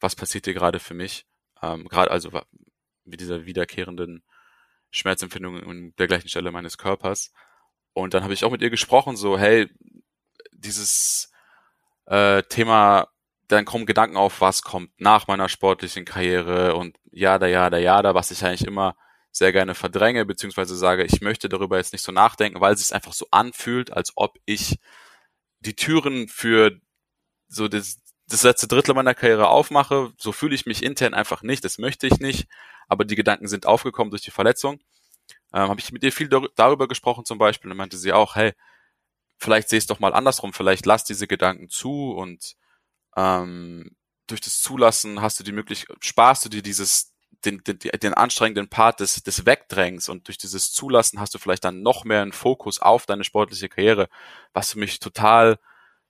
[0.00, 1.26] Was passiert hier gerade für mich?
[1.62, 2.30] Ähm, gerade also
[3.04, 4.22] mit dieser wiederkehrenden
[4.90, 7.32] Schmerzempfindung an der gleichen Stelle meines Körpers.
[7.96, 9.70] Und dann habe ich auch mit ihr gesprochen, so, hey,
[10.52, 11.32] dieses
[12.04, 13.08] äh, Thema,
[13.48, 17.78] dann kommen Gedanken auf, was kommt nach meiner sportlichen Karriere und ja, da, ja, da,
[17.78, 18.96] ja, da, was ich eigentlich immer
[19.30, 22.94] sehr gerne verdränge, beziehungsweise sage, ich möchte darüber jetzt nicht so nachdenken, weil es sich
[22.94, 24.78] einfach so anfühlt, als ob ich
[25.60, 26.78] die Türen für
[27.48, 30.12] so das, das letzte Drittel meiner Karriere aufmache.
[30.18, 32.46] So fühle ich mich intern einfach nicht, das möchte ich nicht
[32.88, 34.80] aber die Gedanken sind aufgekommen durch die Verletzung.
[35.56, 38.52] Ähm, Habe ich mit ihr viel darüber gesprochen zum Beispiel und meinte sie auch, hey,
[39.38, 42.56] vielleicht sehe es doch mal andersrum, vielleicht lass diese Gedanken zu und
[43.16, 47.14] ähm, durch das Zulassen hast du die Möglichkeit, sparst du dir dieses
[47.46, 51.64] den, den, den anstrengenden Part des, des Wegdrängens und durch dieses Zulassen hast du vielleicht
[51.64, 54.08] dann noch mehr einen Fokus auf deine sportliche Karriere,
[54.52, 55.58] was für mich total,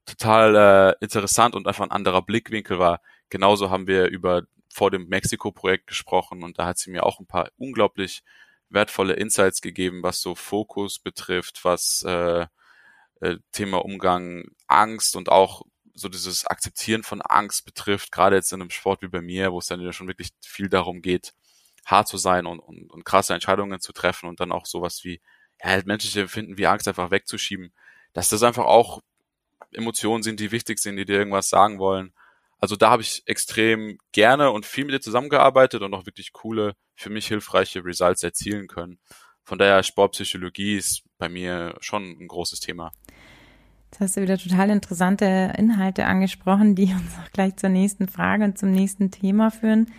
[0.06, 0.56] total
[1.00, 3.00] äh, interessant und einfach ein anderer Blickwinkel war.
[3.28, 7.26] Genauso haben wir über vor dem Mexiko-Projekt gesprochen und da hat sie mir auch ein
[7.26, 8.22] paar unglaublich
[8.68, 12.46] wertvolle Insights gegeben, was so Fokus betrifft, was äh,
[13.20, 15.62] äh, Thema Umgang, Angst und auch
[15.94, 19.58] so dieses Akzeptieren von Angst betrifft, gerade jetzt in einem Sport wie bei mir, wo
[19.58, 21.32] es dann ja schon wirklich viel darum geht,
[21.86, 25.20] hart zu sein und, und, und krasse Entscheidungen zu treffen und dann auch sowas wie
[25.62, 27.72] ja, halt menschliche Empfinden wie Angst einfach wegzuschieben,
[28.12, 29.02] dass das einfach auch
[29.72, 32.12] Emotionen sind, die wichtig sind, die dir irgendwas sagen wollen
[32.58, 36.74] also da habe ich extrem gerne und viel mit dir zusammengearbeitet und auch wirklich coole,
[36.94, 38.98] für mich hilfreiche Results erzielen können.
[39.44, 42.90] Von daher Sportpsychologie ist bei mir schon ein großes Thema.
[43.90, 48.44] Jetzt hast du wieder total interessante Inhalte angesprochen, die uns auch gleich zur nächsten Frage
[48.44, 49.92] und zum nächsten Thema führen.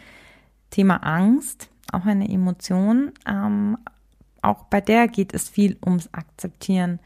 [0.69, 3.13] Thema Angst, auch eine Emotion.
[3.25, 3.77] Ähm,
[4.41, 6.99] auch bei der geht es viel ums Akzeptieren.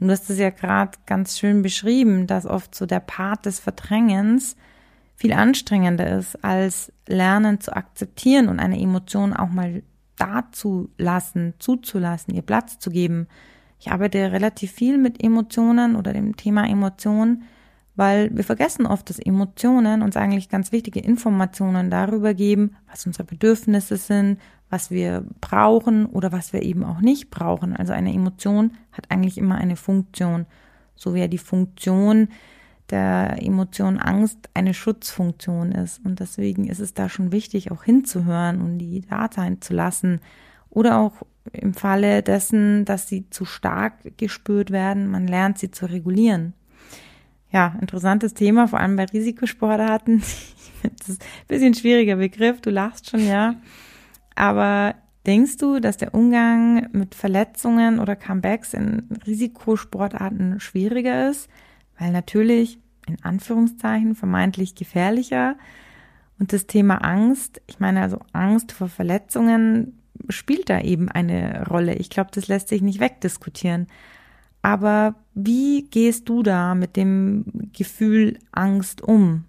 [0.00, 3.60] Und du hast es ja gerade ganz schön beschrieben, dass oft so der Part des
[3.60, 4.56] Verdrängens
[5.16, 9.82] viel anstrengender ist, als lernen zu akzeptieren und eine Emotion auch mal
[10.16, 13.26] dazulassen, zuzulassen, ihr Platz zu geben.
[13.78, 17.44] Ich arbeite relativ viel mit Emotionen oder dem Thema Emotionen,
[17.96, 23.24] weil wir vergessen oft, dass Emotionen uns eigentlich ganz wichtige Informationen darüber geben, was unsere
[23.24, 27.76] Bedürfnisse sind, was wir brauchen oder was wir eben auch nicht brauchen.
[27.76, 30.46] Also eine Emotion hat eigentlich immer eine Funktion,
[30.96, 32.28] so wie ja die Funktion
[32.90, 36.04] der Emotion Angst eine Schutzfunktion ist.
[36.04, 40.20] Und deswegen ist es da schon wichtig, auch hinzuhören und die da sein zu lassen.
[40.70, 45.86] Oder auch im Falle dessen, dass sie zu stark gespürt werden, man lernt sie zu
[45.86, 46.54] regulieren.
[47.50, 50.22] Ja, interessantes Thema, vor allem bei Risikosportarten.
[50.98, 53.56] das ist ein bisschen schwieriger Begriff, du lachst schon, ja.
[54.34, 61.48] Aber denkst du, dass der Umgang mit Verletzungen oder Comebacks in Risikosportarten schwieriger ist?
[61.98, 65.56] Weil natürlich, in Anführungszeichen, vermeintlich gefährlicher.
[66.38, 71.94] Und das Thema Angst, ich meine also Angst vor Verletzungen spielt da eben eine Rolle.
[71.94, 73.88] Ich glaube, das lässt sich nicht wegdiskutieren.
[74.62, 79.44] Aber wie gehst du da mit dem Gefühl Angst um?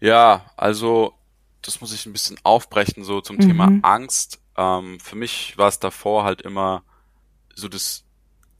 [0.00, 1.14] Ja, also
[1.62, 3.40] das muss ich ein bisschen aufbrechen, so zum mhm.
[3.40, 4.40] Thema Angst.
[4.56, 6.82] Ähm, für mich war es davor halt immer
[7.54, 8.04] so das,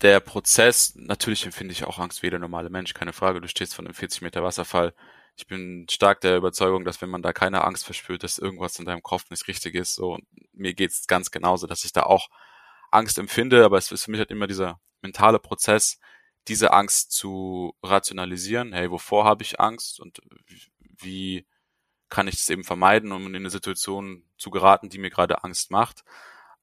[0.02, 3.74] der Prozess, natürlich empfinde ich auch Angst wie jeder normale Mensch, keine Frage, du stehst
[3.74, 4.94] von einem 40 Meter Wasserfall.
[5.36, 8.84] Ich bin stark der Überzeugung, dass wenn man da keine Angst verspürt, dass irgendwas in
[8.84, 9.94] deinem Kopf nicht richtig ist.
[9.94, 10.18] So,
[10.52, 12.28] mir geht's ganz genauso, dass ich da auch
[12.90, 15.98] Angst empfinde, aber es ist für mich halt immer dieser mentale Prozess,
[16.48, 18.72] diese Angst zu rationalisieren.
[18.72, 20.20] Hey, wovor habe ich Angst und
[20.80, 21.46] wie
[22.08, 25.70] kann ich das eben vermeiden, um in eine Situation zu geraten, die mir gerade Angst
[25.70, 26.04] macht.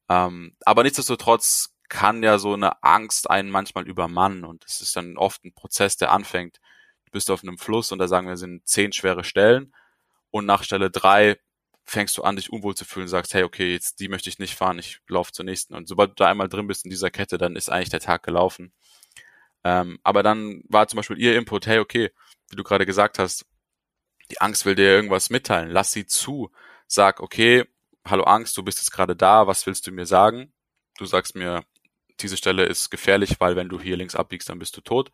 [0.10, 5.18] Ähm, aber nichtsdestotrotz kann ja so eine Angst einen manchmal übermannen und es ist dann
[5.18, 6.60] oft ein Prozess, der anfängt.
[7.06, 9.74] Du bist auf einem Fluss und da sagen wir, sind zehn schwere Stellen
[10.32, 11.38] und nach Stelle drei
[11.90, 14.56] fängst du an, dich unwohl zu fühlen, sagst, hey, okay, jetzt die möchte ich nicht
[14.56, 15.74] fahren, ich laufe zur nächsten.
[15.74, 18.22] Und sobald du da einmal drin bist in dieser Kette, dann ist eigentlich der Tag
[18.24, 18.72] gelaufen.
[19.64, 22.12] Ähm, aber dann war zum Beispiel ihr Input, hey, okay,
[22.50, 23.46] wie du gerade gesagt hast,
[24.32, 25.70] die Angst will dir irgendwas mitteilen.
[25.72, 26.52] Lass sie zu.
[26.88, 27.66] Sag, okay,
[28.06, 30.54] hallo Angst, du bist jetzt gerade da, was willst du mir sagen?
[30.98, 31.64] Du sagst mir,
[32.22, 35.12] diese Stelle ist gefährlich, weil wenn du hier links abbiegst, dann bist du tot.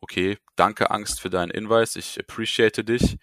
[0.00, 3.18] Okay, danke Angst für deinen Hinweis, ich appreciate dich.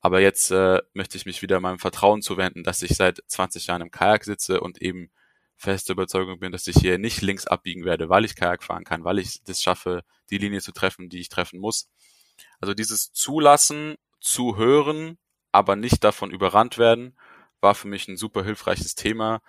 [0.00, 3.80] Aber jetzt äh, möchte ich mich wieder meinem Vertrauen zuwenden, dass ich seit 20 Jahren
[3.80, 5.10] im Kajak sitze und eben
[5.56, 9.04] feste Überzeugung bin, dass ich hier nicht links abbiegen werde, weil ich Kajak fahren kann,
[9.04, 11.88] weil ich das schaffe, die Linie zu treffen, die ich treffen muss.
[12.60, 15.18] Also dieses Zulassen zu hören,
[15.52, 17.16] aber nicht davon überrannt werden,
[17.60, 19.40] war für mich ein super hilfreiches Thema.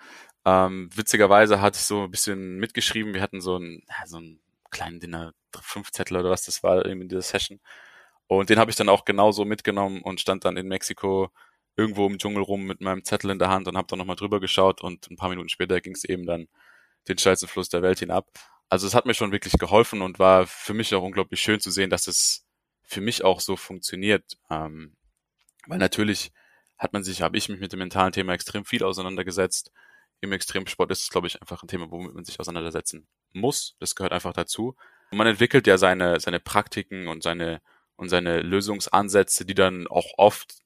[0.46, 3.12] Ähm, witzigerweise hatte ich so ein bisschen mitgeschrieben.
[3.14, 7.08] Wir hatten so einen, so einen kleinen Dinner, fünf Zettel oder was das war in
[7.08, 7.60] dieser Session.
[8.28, 11.30] Und den habe ich dann auch genauso mitgenommen und stand dann in Mexiko
[11.76, 14.40] irgendwo im Dschungel rum mit meinem Zettel in der Hand und habe dann nochmal drüber
[14.40, 16.48] geschaut und ein paar Minuten später ging es eben dann
[17.08, 18.28] den steilsten Fluss der Welt hinab.
[18.68, 21.70] Also es hat mir schon wirklich geholfen und war für mich auch unglaublich schön zu
[21.70, 22.46] sehen, dass es
[22.82, 24.38] für mich auch so funktioniert.
[24.50, 24.94] Ähm,
[25.66, 26.32] weil natürlich
[26.78, 29.72] hat man sich, habe ich mich mit dem mentalen Thema extrem viel auseinandergesetzt.
[30.20, 33.76] Im Extremsport ist es, glaube ich, einfach ein Thema, womit man sich auseinandersetzen muss.
[33.80, 34.76] Das gehört einfach dazu.
[35.10, 37.60] Und man entwickelt ja seine, seine Praktiken und seine,
[37.96, 40.56] und seine Lösungsansätze, die dann auch oft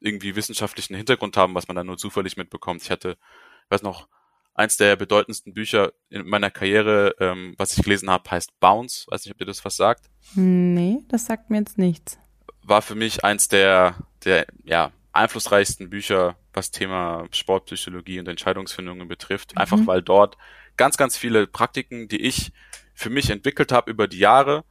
[0.00, 2.82] irgendwie wissenschaftlichen Hintergrund haben, was man dann nur zufällig mitbekommt.
[2.82, 3.18] Ich hatte,
[3.64, 4.08] ich weiß noch,
[4.54, 9.06] eins der bedeutendsten Bücher in meiner Karriere, ähm, was ich gelesen habe, heißt Bounce.
[9.08, 10.10] Weiß nicht, ob ihr das was sagt.
[10.34, 12.18] Nee, das sagt mir jetzt nichts.
[12.62, 19.54] War für mich eins der, der ja, einflussreichsten Bücher, was Thema Sportpsychologie und Entscheidungsfindungen betrifft.
[19.54, 19.60] Mhm.
[19.60, 20.36] Einfach weil dort
[20.76, 22.52] ganz, ganz viele Praktiken, die ich
[22.94, 24.64] für mich entwickelt habe über die Jahre,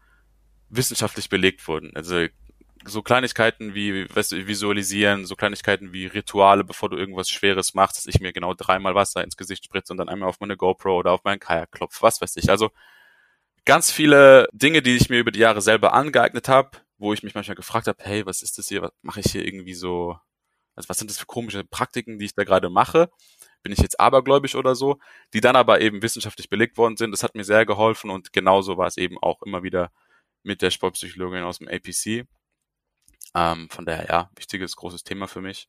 [0.70, 1.96] wissenschaftlich belegt wurden.
[1.96, 2.28] Also
[2.86, 7.98] so Kleinigkeiten wie weißt du, visualisieren, so Kleinigkeiten wie Rituale, bevor du irgendwas Schweres machst,
[7.98, 10.98] dass ich mir genau dreimal Wasser ins Gesicht spritze und dann einmal auf meine GoPro
[10.98, 12.50] oder auf meinen Kajak klopf, was weiß ich.
[12.50, 12.72] Also
[13.66, 17.36] ganz viele Dinge, die ich mir über die Jahre selber angeeignet habe, wo ich mich
[17.36, 20.18] manchmal gefragt habe, hey, was ist das hier, was mache ich hier irgendwie so,
[20.80, 23.10] also was sind das für komische Praktiken, die ich da gerade mache?
[23.64, 24.98] Bin ich jetzt abergläubisch oder so,
[25.34, 27.12] die dann aber eben wissenschaftlich belegt worden sind.
[27.12, 29.92] Das hat mir sehr geholfen und genauso war es eben auch immer wieder
[30.42, 32.26] mit der Sportpsychologin aus dem APC.
[33.36, 35.68] Ähm, von daher, ja, wichtiges, großes Thema für mich.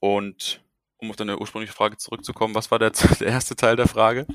[0.00, 0.62] Und
[0.98, 2.90] um auf deine ursprüngliche Frage zurückzukommen, was war der,
[3.20, 4.26] der erste Teil der Frage?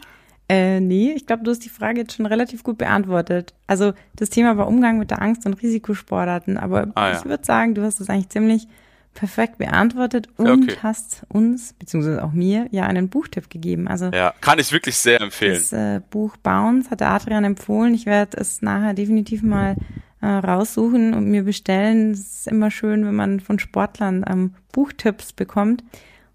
[0.49, 3.53] Äh, nee, ich glaube, du hast die Frage jetzt schon relativ gut beantwortet.
[3.67, 7.19] Also das Thema war Umgang mit der Angst und Risikosportarten, aber ah, ja.
[7.19, 8.67] ich würde sagen, du hast es eigentlich ziemlich
[9.15, 10.77] perfekt beantwortet und okay.
[10.83, 13.87] hast uns, beziehungsweise auch mir, ja einen Buchtipp gegeben.
[13.87, 15.53] Also ja, kann ich wirklich sehr empfehlen.
[15.53, 17.95] Das äh, Buch Bounce hat der Adrian empfohlen.
[17.95, 19.77] Ich werde es nachher definitiv mal
[20.21, 22.11] äh, raussuchen und mir bestellen.
[22.11, 25.83] Es ist immer schön, wenn man von Sportlern ähm, Buchtipps bekommt.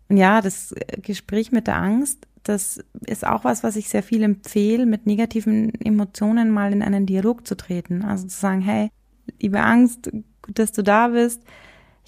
[0.09, 4.03] Und ja, das äh, Gespräch mit der Angst, das ist auch was, was ich sehr
[4.03, 8.03] viel empfehle, mit negativen Emotionen mal in einen Dialog zu treten.
[8.07, 8.91] Also zu sagen, hey,
[9.39, 10.11] liebe Angst,
[10.41, 11.43] gut, dass du da bist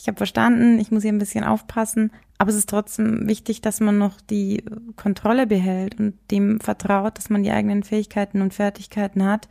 [0.03, 3.79] ich habe verstanden, ich muss hier ein bisschen aufpassen, aber es ist trotzdem wichtig, dass
[3.79, 4.65] man noch die
[4.97, 9.49] Kontrolle behält und dem vertraut, dass man die eigenen Fähigkeiten und Fertigkeiten hat,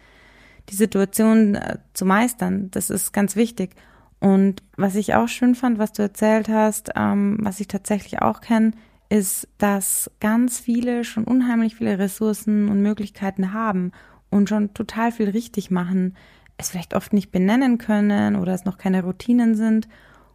[0.67, 2.69] die Situation äh, zu meistern.
[2.71, 3.77] Das ist ganz wichtig.
[4.19, 8.41] Und was ich auch schön fand, was du erzählt hast, ähm, was ich tatsächlich auch
[8.41, 8.71] kenne,
[9.07, 13.93] ist, dass ganz viele schon unheimlich viele Ressourcen und Möglichkeiten haben
[14.29, 16.17] und schon total viel richtig machen,
[16.57, 19.87] es vielleicht oft nicht benennen können oder es noch keine Routinen sind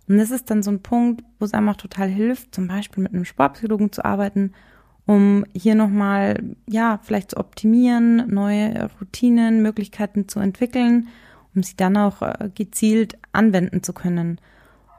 [0.08, 3.12] und das ist dann so ein Punkt, wo es einfach total hilft, zum Beispiel mit
[3.12, 4.52] einem Sportpsychologen zu arbeiten,
[5.04, 11.08] um hier nochmal, ja, vielleicht zu optimieren, neue Routinen, Möglichkeiten zu entwickeln,
[11.54, 14.40] um sie dann auch äh, gezielt anwenden zu können.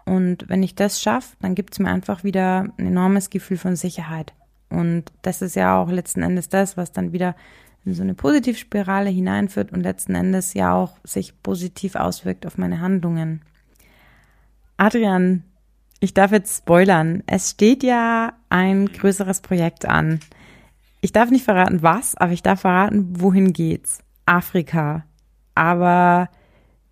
[0.06, 3.76] Und wenn ich das schaffe, dann gibt es mir einfach wieder ein enormes Gefühl von
[3.76, 4.34] Sicherheit.
[4.70, 7.36] Und das ist ja auch letzten Endes das, was dann wieder
[7.86, 12.82] in so eine Positivspirale hineinführt und letzten Endes ja auch sich positiv auswirkt auf meine
[12.82, 13.42] Handlungen.
[14.78, 15.44] Adrian,
[16.00, 17.24] ich darf jetzt spoilern.
[17.26, 20.20] Es steht ja ein größeres Projekt an.
[21.02, 24.00] Ich darf nicht verraten, was, aber ich darf verraten, wohin geht's.
[24.28, 25.06] Afrika.
[25.56, 26.30] Aber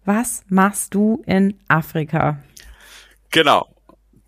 [0.03, 2.41] was machst du in Afrika?
[3.29, 3.67] Genau.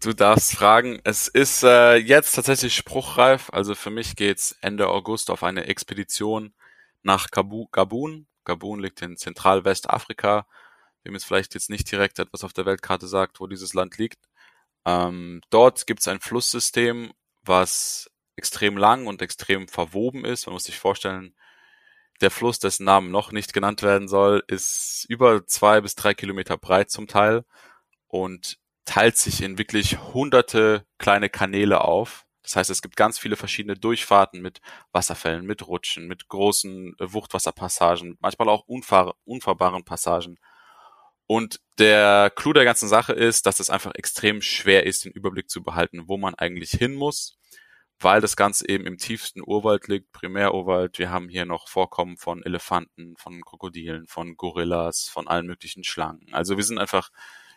[0.03, 0.99] Du darfst fragen.
[1.03, 3.49] Es ist äh, jetzt tatsächlich spruchreif.
[3.51, 6.53] Also für mich geht's Ende August auf eine Expedition
[7.01, 8.27] nach Gabu Gabun.
[8.43, 10.45] Gabun liegt in Zentralwestafrika
[11.07, 14.19] wem es vielleicht jetzt nicht direkt etwas auf der Weltkarte sagt, wo dieses Land liegt.
[14.85, 20.45] Ähm, dort gibt es ein Flusssystem, was extrem lang und extrem verwoben ist.
[20.45, 21.35] Man muss sich vorstellen,
[22.21, 26.57] der Fluss, dessen Namen noch nicht genannt werden soll, ist über zwei bis drei Kilometer
[26.57, 27.45] breit zum Teil
[28.07, 32.25] und teilt sich in wirklich hunderte kleine Kanäle auf.
[32.43, 34.61] Das heißt, es gibt ganz viele verschiedene Durchfahrten mit
[34.93, 40.39] Wasserfällen, mit Rutschen, mit großen äh, Wuchtwasserpassagen, manchmal auch unfahr unfahrbaren Passagen.
[41.27, 45.49] Und der Clou der ganzen Sache ist, dass es einfach extrem schwer ist, den Überblick
[45.49, 47.37] zu behalten, wo man eigentlich hin muss,
[47.99, 50.97] weil das Ganze eben im tiefsten Urwald liegt, Primärurwald.
[50.99, 56.33] Wir haben hier noch Vorkommen von Elefanten, von Krokodilen, von Gorillas, von allen möglichen Schlangen.
[56.33, 57.09] Also wir sind einfach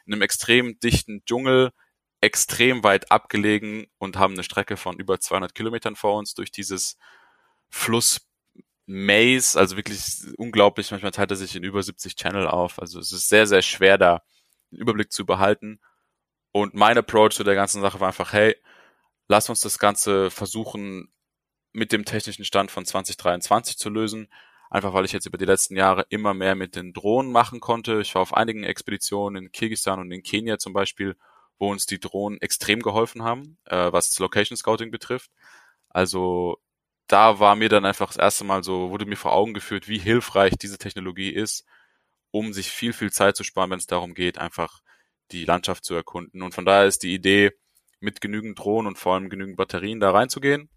[0.05, 1.71] in einem extrem dichten Dschungel,
[2.21, 6.99] extrem weit abgelegen und haben eine Strecke von über 200 Kilometern vor uns durch dieses
[7.71, 8.21] Fluss
[8.91, 10.03] Maze, also wirklich
[10.37, 12.81] unglaublich, manchmal teilt er sich in über 70 Channel auf.
[12.81, 14.23] Also es ist sehr, sehr schwer, da
[14.73, 15.81] einen Überblick zu behalten.
[16.53, 18.57] Und mein Approach zu der ganzen Sache war einfach, hey,
[19.29, 21.13] lass uns das Ganze versuchen,
[21.73, 24.29] mit dem technischen Stand von 2023 zu lösen.
[24.71, 28.01] Einfach weil ich jetzt über die letzten Jahre immer mehr mit den Drohnen machen konnte.
[28.01, 31.17] Ich war auf einigen Expeditionen in Kirgisistan und in Kenia zum Beispiel,
[31.61, 35.31] wo uns die Drohnen extrem geholfen haben, äh, was Location Scouting betrifft.
[35.89, 36.59] Also
[37.13, 39.99] da war mir dann einfach das erste Mal so, wurde mir vor Augen geführt, wie
[39.99, 41.65] hilfreich diese Technologie ist,
[42.31, 44.81] um sich viel, viel Zeit zu sparen, wenn es darum geht, einfach
[45.33, 46.43] die Landschaft zu erkunden.
[46.43, 47.53] Und von daher ist die Idee,
[48.01, 50.71] mit genügend Drohnen und vor allem genügend Batterien da reinzugehen,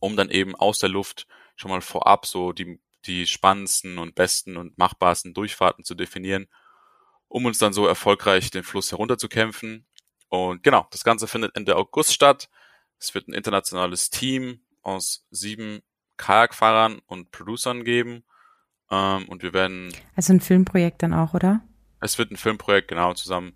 [0.00, 4.56] um dann eben aus der Luft schon mal vorab so die, die spannendsten und besten
[4.56, 6.48] und machbarsten Durchfahrten zu definieren,
[7.28, 9.86] um uns dann so erfolgreich den Fluss herunterzukämpfen.
[10.28, 12.48] Und genau, das Ganze findet Ende August statt.
[12.98, 15.80] Es wird ein internationales Team aus sieben
[16.16, 18.24] Kajakfahrern und Producern geben.
[18.90, 19.92] Ähm, und wir werden.
[20.14, 21.60] Also ein Filmprojekt dann auch, oder?
[22.00, 23.54] Es wird ein Filmprojekt, genau, zusammen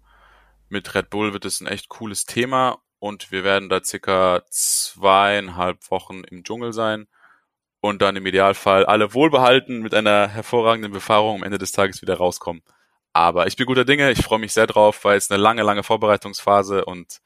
[0.69, 5.91] mit Red Bull wird es ein echt cooles Thema und wir werden da circa zweieinhalb
[5.91, 7.07] Wochen im Dschungel sein
[7.81, 12.17] und dann im Idealfall alle wohlbehalten mit einer hervorragenden Befahrung am Ende des Tages wieder
[12.17, 12.63] rauskommen.
[13.13, 15.83] Aber ich bin guter Dinge, ich freue mich sehr drauf, weil es eine lange, lange
[15.83, 17.21] Vorbereitungsphase und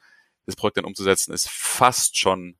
[0.46, 2.56] das Projekt dann umzusetzen ist fast schon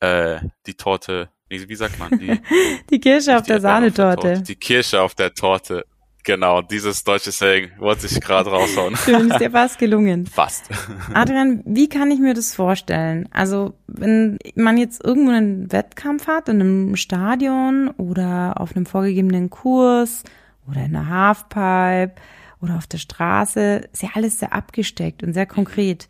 [0.00, 2.18] äh, die Torte, wie, wie sagt man?
[2.18, 2.40] Die,
[2.90, 4.42] die Kirsche auf der Sahnetorte.
[4.42, 5.84] Die Kirsche auf der Torte.
[6.26, 8.96] Genau, dieses deutsche Saying wollte ich gerade raushauen.
[9.04, 10.26] Schön, ist dir fast gelungen.
[10.26, 10.68] Fast.
[11.14, 13.28] Adrian, wie kann ich mir das vorstellen?
[13.30, 19.50] Also, wenn man jetzt irgendwo einen Wettkampf hat, in einem Stadion oder auf einem vorgegebenen
[19.50, 20.24] Kurs
[20.68, 22.20] oder in einer Halfpipe
[22.60, 26.08] oder auf der Straße, ist ja alles sehr abgesteckt und sehr konkret.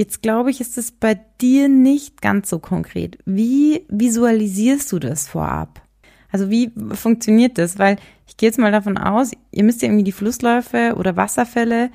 [0.00, 3.18] Jetzt glaube ich, ist es bei dir nicht ganz so konkret.
[3.26, 5.82] Wie visualisierst du das vorab?
[6.32, 7.78] Also wie funktioniert das?
[7.78, 11.90] Weil ich gehe jetzt mal davon aus, ihr müsst ja irgendwie die Flussläufe oder Wasserfälle,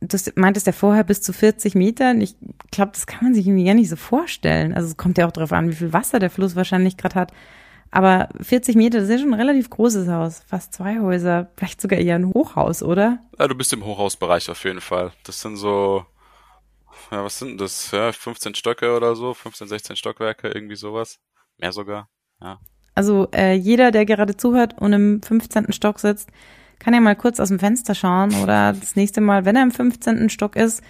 [0.00, 2.20] du meintest ja vorher bis zu 40 Metern.
[2.20, 2.36] Ich
[2.72, 4.74] glaube, das kann man sich irgendwie gar nicht so vorstellen.
[4.74, 7.32] Also es kommt ja auch darauf an, wie viel Wasser der Fluss wahrscheinlich gerade hat.
[7.90, 10.42] Aber 40 Meter, das ist ja schon ein relativ großes Haus.
[10.46, 13.20] Fast zwei Häuser, vielleicht sogar eher ein Hochhaus, oder?
[13.38, 15.12] Ja, du bist im Hochhausbereich auf jeden Fall.
[15.24, 16.04] Das sind so
[17.10, 17.90] ja, was sind das?
[17.90, 21.18] Ja, 15 Stöcke oder so, 15, 16 Stockwerke, irgendwie sowas.
[21.58, 22.08] Mehr sogar,
[22.40, 22.58] ja.
[22.94, 25.72] Also äh, jeder, der gerade zuhört und im 15.
[25.72, 26.30] Stock sitzt,
[26.78, 29.70] kann ja mal kurz aus dem Fenster schauen oder das nächste Mal, wenn er im
[29.70, 30.28] 15.
[30.30, 30.82] Stock ist,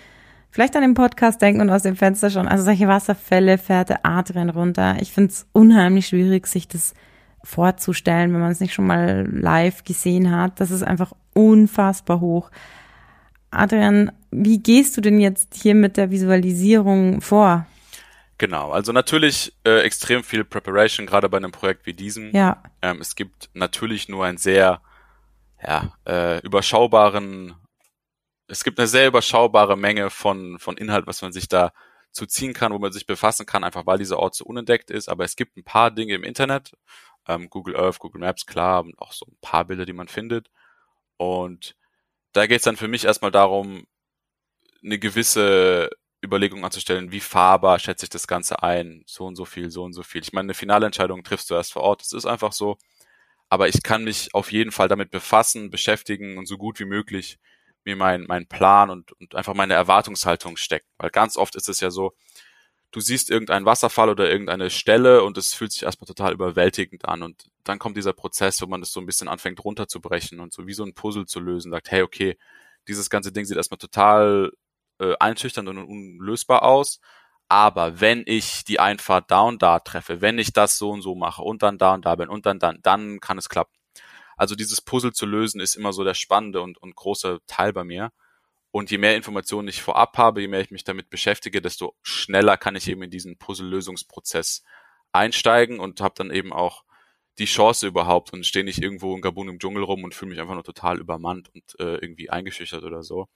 [0.51, 2.49] vielleicht an den Podcast denken und aus dem Fenster schauen.
[2.49, 4.97] Also solche Wasserfälle fährt der Adrian runter.
[5.01, 6.95] Ich finde es unheimlich schwierig, sich das
[7.43, 10.61] vorzustellen, wenn man es nicht schon mal live gesehen hat.
[10.61, 12.51] Das ist einfach unfassbar hoch.
[13.51, 17.67] Adrian, wie gehst du denn jetzt hier mit der Visualisierung vor?
[18.39, 22.35] Genau, also natürlich äh, extrem viel Preparation, gerade bei einem Projekt wie diesem.
[22.35, 22.63] Ja.
[22.81, 24.81] Ähm, es gibt natürlich nur einen sehr
[25.63, 27.55] ja, äh, überschaubaren,
[28.51, 31.73] es gibt eine sehr überschaubare Menge von, von Inhalt, was man sich da
[32.13, 35.09] zu ziehen kann, wo man sich befassen kann, einfach weil dieser Ort so unentdeckt ist.
[35.09, 36.73] Aber es gibt ein paar Dinge im Internet,
[37.29, 40.51] ähm, Google Earth, Google Maps, klar, und auch so ein paar Bilder, die man findet.
[41.17, 41.77] Und
[42.33, 43.87] da geht es dann für mich erstmal darum,
[44.85, 45.91] eine gewisse
[46.25, 49.93] Überlegung anzustellen, wie fahrbar schätze ich das Ganze ein, so und so viel, so und
[49.95, 50.23] so viel.
[50.23, 52.79] Ich meine, eine finale Entscheidung triffst du erst vor Ort, das ist einfach so.
[53.49, 57.39] Aber ich kann mich auf jeden Fall damit befassen, beschäftigen und so gut wie möglich
[57.85, 60.87] mir meinen mein Plan und, und einfach meine Erwartungshaltung stecken.
[60.99, 62.15] Weil ganz oft ist es ja so,
[62.93, 67.23] du siehst irgendeinen Wasserfall oder irgendeine Stelle und es fühlt sich erstmal total überwältigend an
[67.23, 70.67] und dann kommt dieser Prozess, wo man das so ein bisschen anfängt runterzubrechen und so
[70.67, 72.39] wie so ein Puzzle zu lösen, sagt, hey, okay,
[72.89, 74.53] dieses ganze Ding sieht erstmal total
[74.99, 77.01] äh, einschüchternd und unlösbar aus,
[77.49, 81.15] aber wenn ich die Einfahrt da und da treffe, wenn ich das so und so
[81.15, 83.75] mache und dann da und da bin und dann dann, dann kann es klappen.
[84.37, 87.85] Also dieses Puzzle zu lösen ist immer so der spannende und, und große Teil bei
[87.85, 88.11] mir.
[88.71, 92.57] Und je mehr Informationen ich vorab habe, je mehr ich mich damit beschäftige, desto schneller
[92.57, 94.63] kann ich eben in diesen Puzzle-Lösungsprozess
[95.13, 96.85] einsteigen und habe dann eben auch
[97.39, 100.41] die Chance überhaupt und stehe nicht irgendwo in Gabun im Dschungel rum und fühle mich
[100.41, 103.29] einfach nur total übermannt und äh, irgendwie eingeschüchtert oder so.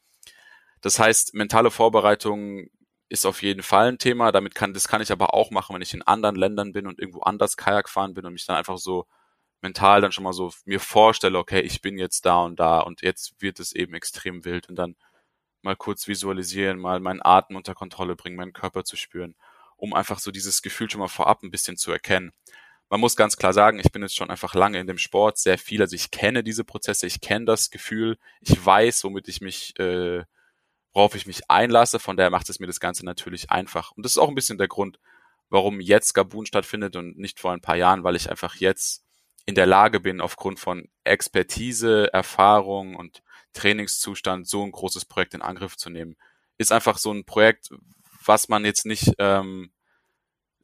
[0.81, 2.69] Das heißt, mentale Vorbereitung
[3.09, 4.33] ist auf jeden Fall ein Thema.
[4.33, 6.99] Damit kann, das kann ich aber auch machen, wenn ich in anderen Ländern bin und
[6.99, 9.07] irgendwo anders Kajak fahren bin und mich dann einfach so
[9.63, 13.03] mental dann schon mal so mir vorstelle, okay, ich bin jetzt da und da und
[13.03, 14.95] jetzt wird es eben extrem wild und dann
[15.63, 19.35] mal kurz visualisieren, mal meinen Atem unter Kontrolle bringen, meinen Körper zu spüren,
[19.77, 22.33] um einfach so dieses Gefühl schon mal vorab ein bisschen zu erkennen.
[22.91, 25.59] Man muss ganz klar sagen, ich bin jetzt schon einfach lange in dem Sport, sehr
[25.59, 29.79] viel, also ich kenne diese Prozesse, ich kenne das Gefühl, ich weiß, womit ich mich,
[29.79, 30.23] äh,
[30.93, 33.93] worauf ich mich einlasse, von daher macht es mir das Ganze natürlich einfach.
[33.93, 34.99] Und das ist auch ein bisschen der Grund,
[35.49, 39.05] warum jetzt Gabun stattfindet und nicht vor ein paar Jahren, weil ich einfach jetzt
[39.47, 43.23] in der Lage bin, aufgrund von Expertise, Erfahrung und
[43.53, 46.17] Trainingszustand so ein großes Projekt in Angriff zu nehmen.
[46.59, 47.71] Ist einfach so ein Projekt,
[48.25, 49.71] was man jetzt nicht ähm,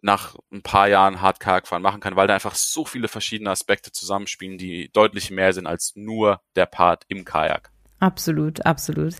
[0.02, 3.92] nach ein paar Jahren Hard fahren machen kann, weil da einfach so viele verschiedene Aspekte
[3.92, 7.70] zusammenspielen, die deutlich mehr sind als nur der Part im Kajak.
[7.98, 9.14] Absolut, absolut.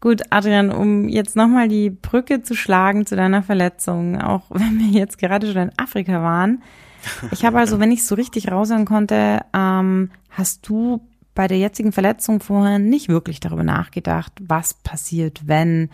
[0.00, 4.88] Gut, Adrian, um jetzt nochmal die Brücke zu schlagen zu deiner Verletzung, auch wenn wir
[4.88, 6.62] jetzt gerade schon in Afrika waren.
[7.32, 11.00] Ich habe also, wenn ich so richtig raushören konnte, ähm, hast du
[11.34, 15.90] bei der jetzigen Verletzung vorher nicht wirklich darüber nachgedacht, was passiert, wenn.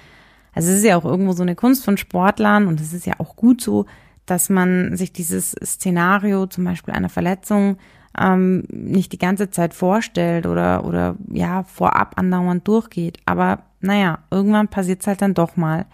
[0.53, 3.15] Also es ist ja auch irgendwo so eine Kunst von Sportlern und es ist ja
[3.19, 3.87] auch gut so,
[4.31, 7.79] dass man sich dieses Szenario zum Beispiel einer Verletzung
[8.19, 13.19] ähm, nicht die ganze Zeit vorstellt oder, oder ja, vorab andauernd durchgeht.
[13.27, 15.87] Aber naja, irgendwann passiert es halt dann doch mal.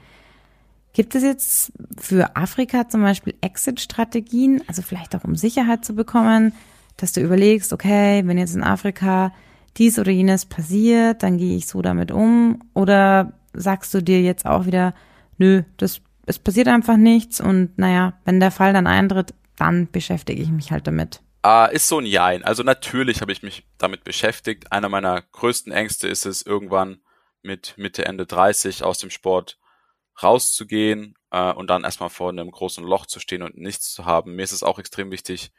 [0.93, 6.53] Gibt es jetzt für Afrika zum Beispiel Exit-Strategien, also vielleicht auch um Sicherheit zu bekommen,
[6.97, 9.33] dass du überlegst, okay, wenn jetzt in Afrika
[9.77, 12.61] dies oder jenes passiert, dann gehe ich so damit um?
[12.75, 14.95] Oder sagst du dir jetzt auch wieder,
[15.37, 20.43] nö, das, es passiert einfach nichts und naja, wenn der Fall dann eintritt, dann beschäftige
[20.43, 21.21] ich mich halt damit.
[21.43, 22.43] Ah, ist so ein Jein.
[22.43, 24.73] Also natürlich habe ich mich damit beschäftigt.
[24.73, 27.01] Einer meiner größten Ängste ist es, irgendwann
[27.43, 29.59] mit Mitte, Ende 30 aus dem Sport
[30.23, 34.37] rauszugehen äh, und dann erstmal vor einem großen Loch zu stehen und nichts zu haben.
[34.37, 35.53] Mir ist es auch extrem wichtig,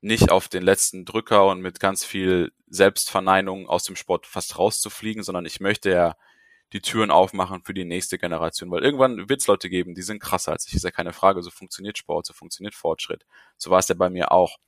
[0.00, 5.22] nicht auf den letzten Drücker und mit ganz viel Selbstverneinung aus dem Sport fast rauszufliegen,
[5.22, 6.16] sondern ich möchte ja
[6.72, 10.20] die Türen aufmachen für die nächste Generation, weil irgendwann wird es Leute geben, die sind
[10.20, 13.24] krasser als ich, ist ja keine Frage, so funktioniert Sport, so funktioniert Fortschritt.
[13.56, 14.58] So war es ja bei mir auch.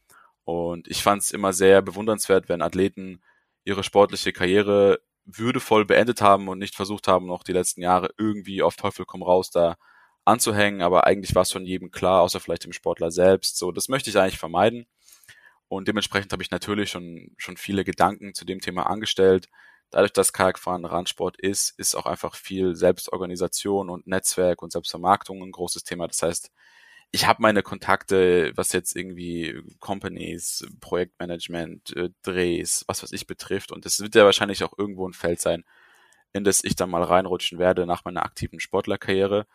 [0.45, 3.23] Und ich fand es immer sehr bewundernswert, wenn Athleten
[3.65, 8.63] ihre sportliche Karriere würdevoll beendet haben und nicht versucht haben, noch die letzten Jahre irgendwie
[8.63, 9.77] auf Teufel komm raus da
[10.25, 13.59] anzuhängen, aber eigentlich war es von jedem klar, außer vielleicht dem Sportler selbst.
[13.59, 14.87] So, das möchte ich eigentlich vermeiden.
[15.69, 19.49] Und dementsprechend habe ich natürlich schon, schon viele Gedanken zu dem Thema angestellt.
[19.91, 25.53] Dadurch, dass Kajakfahren Randsport ist, ist auch einfach viel Selbstorganisation und Netzwerk und Selbstvermarktung ein
[25.53, 26.07] großes Thema.
[26.07, 26.51] Das heißt,
[27.13, 33.73] ich habe meine Kontakte, was jetzt irgendwie Companies, Projektmanagement, äh, Drehs, was weiß ich betrifft.
[33.73, 35.65] Und es wird ja wahrscheinlich auch irgendwo ein Feld sein,
[36.33, 39.47] in das ich dann mal reinrutschen werde nach meiner aktiven Sportlerkarriere.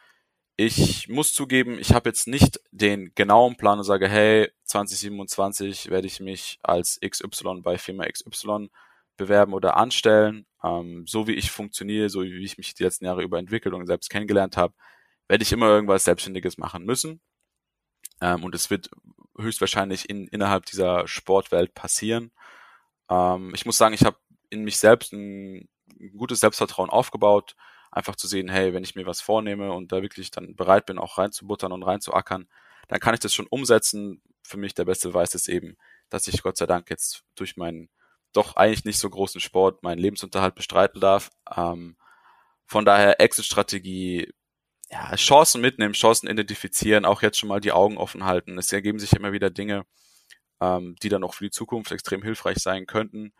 [0.57, 6.07] Ich muss zugeben, ich habe jetzt nicht den genauen Plan und sage, hey, 2027 werde
[6.07, 8.69] ich mich als XY bei Firma XY
[9.17, 10.45] bewerben oder anstellen.
[10.63, 13.85] Ähm, so wie ich funktioniere, so wie ich mich die letzten Jahre über entwickelt und
[13.87, 14.73] selbst kennengelernt habe,
[15.27, 17.21] werde ich immer irgendwas Selbstständiges machen müssen.
[18.21, 18.89] Ähm, und es wird
[19.37, 22.31] höchstwahrscheinlich in, innerhalb dieser Sportwelt passieren.
[23.09, 24.17] Ähm, ich muss sagen, ich habe
[24.49, 25.69] in mich selbst ein,
[26.17, 27.55] gutes Selbstvertrauen aufgebaut,
[27.91, 30.97] einfach zu sehen, hey, wenn ich mir was vornehme und da wirklich dann bereit bin,
[30.97, 32.47] auch reinzubuttern und reinzuackern,
[32.87, 34.21] dann kann ich das schon umsetzen.
[34.43, 35.77] Für mich der beste Beweis ist eben,
[36.09, 37.89] dass ich Gott sei Dank jetzt durch meinen
[38.35, 41.29] doch eigentlich nicht so großen Sport meinen Lebensunterhalt bestreiten darf.
[41.55, 41.95] Ähm,
[42.65, 44.33] von daher Exit-Strategie,
[44.89, 48.57] ja, Chancen mitnehmen, Chancen identifizieren, auch jetzt schon mal die Augen offen halten.
[48.57, 49.85] Es ergeben sich immer wieder Dinge,
[50.61, 53.33] ähm, die dann auch für die Zukunft extrem hilfreich sein könnten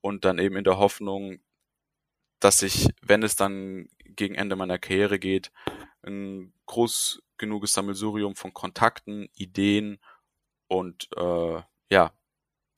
[0.00, 1.38] und dann eben in der Hoffnung,
[2.40, 5.50] dass ich, wenn es dann gegen Ende meiner Karriere geht,
[6.02, 9.98] ein groß genuges Sammelsurium von Kontakten, Ideen
[10.68, 12.12] und äh, ja,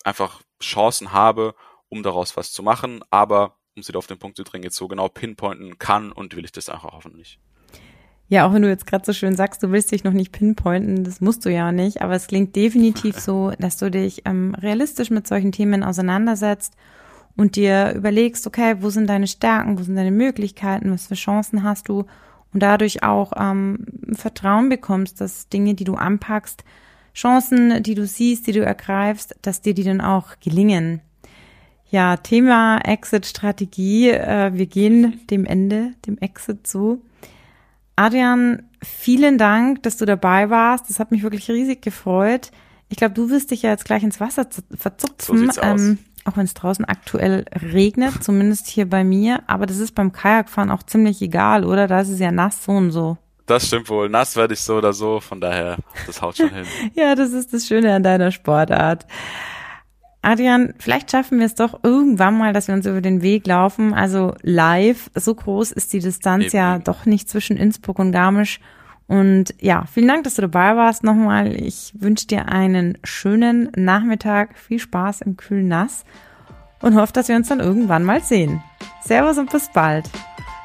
[0.05, 1.55] einfach Chancen habe,
[1.89, 4.89] um daraus was zu machen, aber um sie auf den Punkt zu bringen, jetzt so
[4.89, 7.39] genau pinpointen kann und will ich das einfach hoffentlich.
[8.31, 11.03] Ja, auch wenn du jetzt gerade so schön sagst, du willst dich noch nicht pinpointen,
[11.03, 15.11] das musst du ja nicht, aber es klingt definitiv so, dass du dich ähm, realistisch
[15.11, 16.75] mit solchen Themen auseinandersetzt
[17.37, 21.63] und dir überlegst, okay, wo sind deine Stärken, wo sind deine Möglichkeiten, was für Chancen
[21.63, 22.05] hast du?
[22.53, 26.65] Und dadurch auch ähm, Vertrauen bekommst, dass Dinge, die du anpackst,
[27.19, 31.01] Chancen, die du siehst, die du ergreifst, dass dir die dann auch gelingen.
[31.91, 34.11] Ja, Thema Exit-Strategie.
[34.11, 37.03] Äh, wir gehen dem Ende, dem Exit zu.
[37.97, 40.89] Adrian, vielen Dank, dass du dabei warst.
[40.89, 42.53] Das hat mich wirklich riesig gefreut.
[42.89, 44.47] Ich glaube, du wirst dich ja jetzt gleich ins Wasser
[44.77, 45.51] verzupfen.
[45.51, 49.43] So ähm, auch wenn es draußen aktuell regnet, zumindest hier bei mir.
[49.49, 51.89] Aber das ist beim Kajakfahren auch ziemlich egal, oder?
[51.89, 53.19] Da ist es ja nass so und so.
[53.49, 54.11] Das stimmt wohl.
[54.11, 56.67] Nass werde ich so oder so, von daher, das haut schon hin.
[56.95, 59.07] ja, das ist das Schöne an deiner Sportart.
[60.21, 63.95] Adrian, vielleicht schaffen wir es doch irgendwann mal, dass wir uns über den Weg laufen.
[63.95, 66.57] Also live, so groß ist die Distanz Eben.
[66.57, 68.61] ja doch nicht zwischen Innsbruck und Garmisch.
[69.07, 71.55] Und ja, vielen Dank, dass du dabei warst nochmal.
[71.55, 76.05] Ich wünsche dir einen schönen Nachmittag, viel Spaß im kühlen Nass
[76.83, 78.63] und hoffe, dass wir uns dann irgendwann mal sehen.
[79.03, 80.11] Servus und bis bald.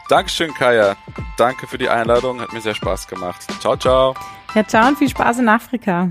[0.10, 0.96] Dankeschön, Kaya.
[1.38, 3.42] Danke für die Einladung, hat mir sehr Spaß gemacht.
[3.60, 4.14] Ciao, ciao.
[4.54, 6.10] Ja, ciao und viel Spaß in Afrika.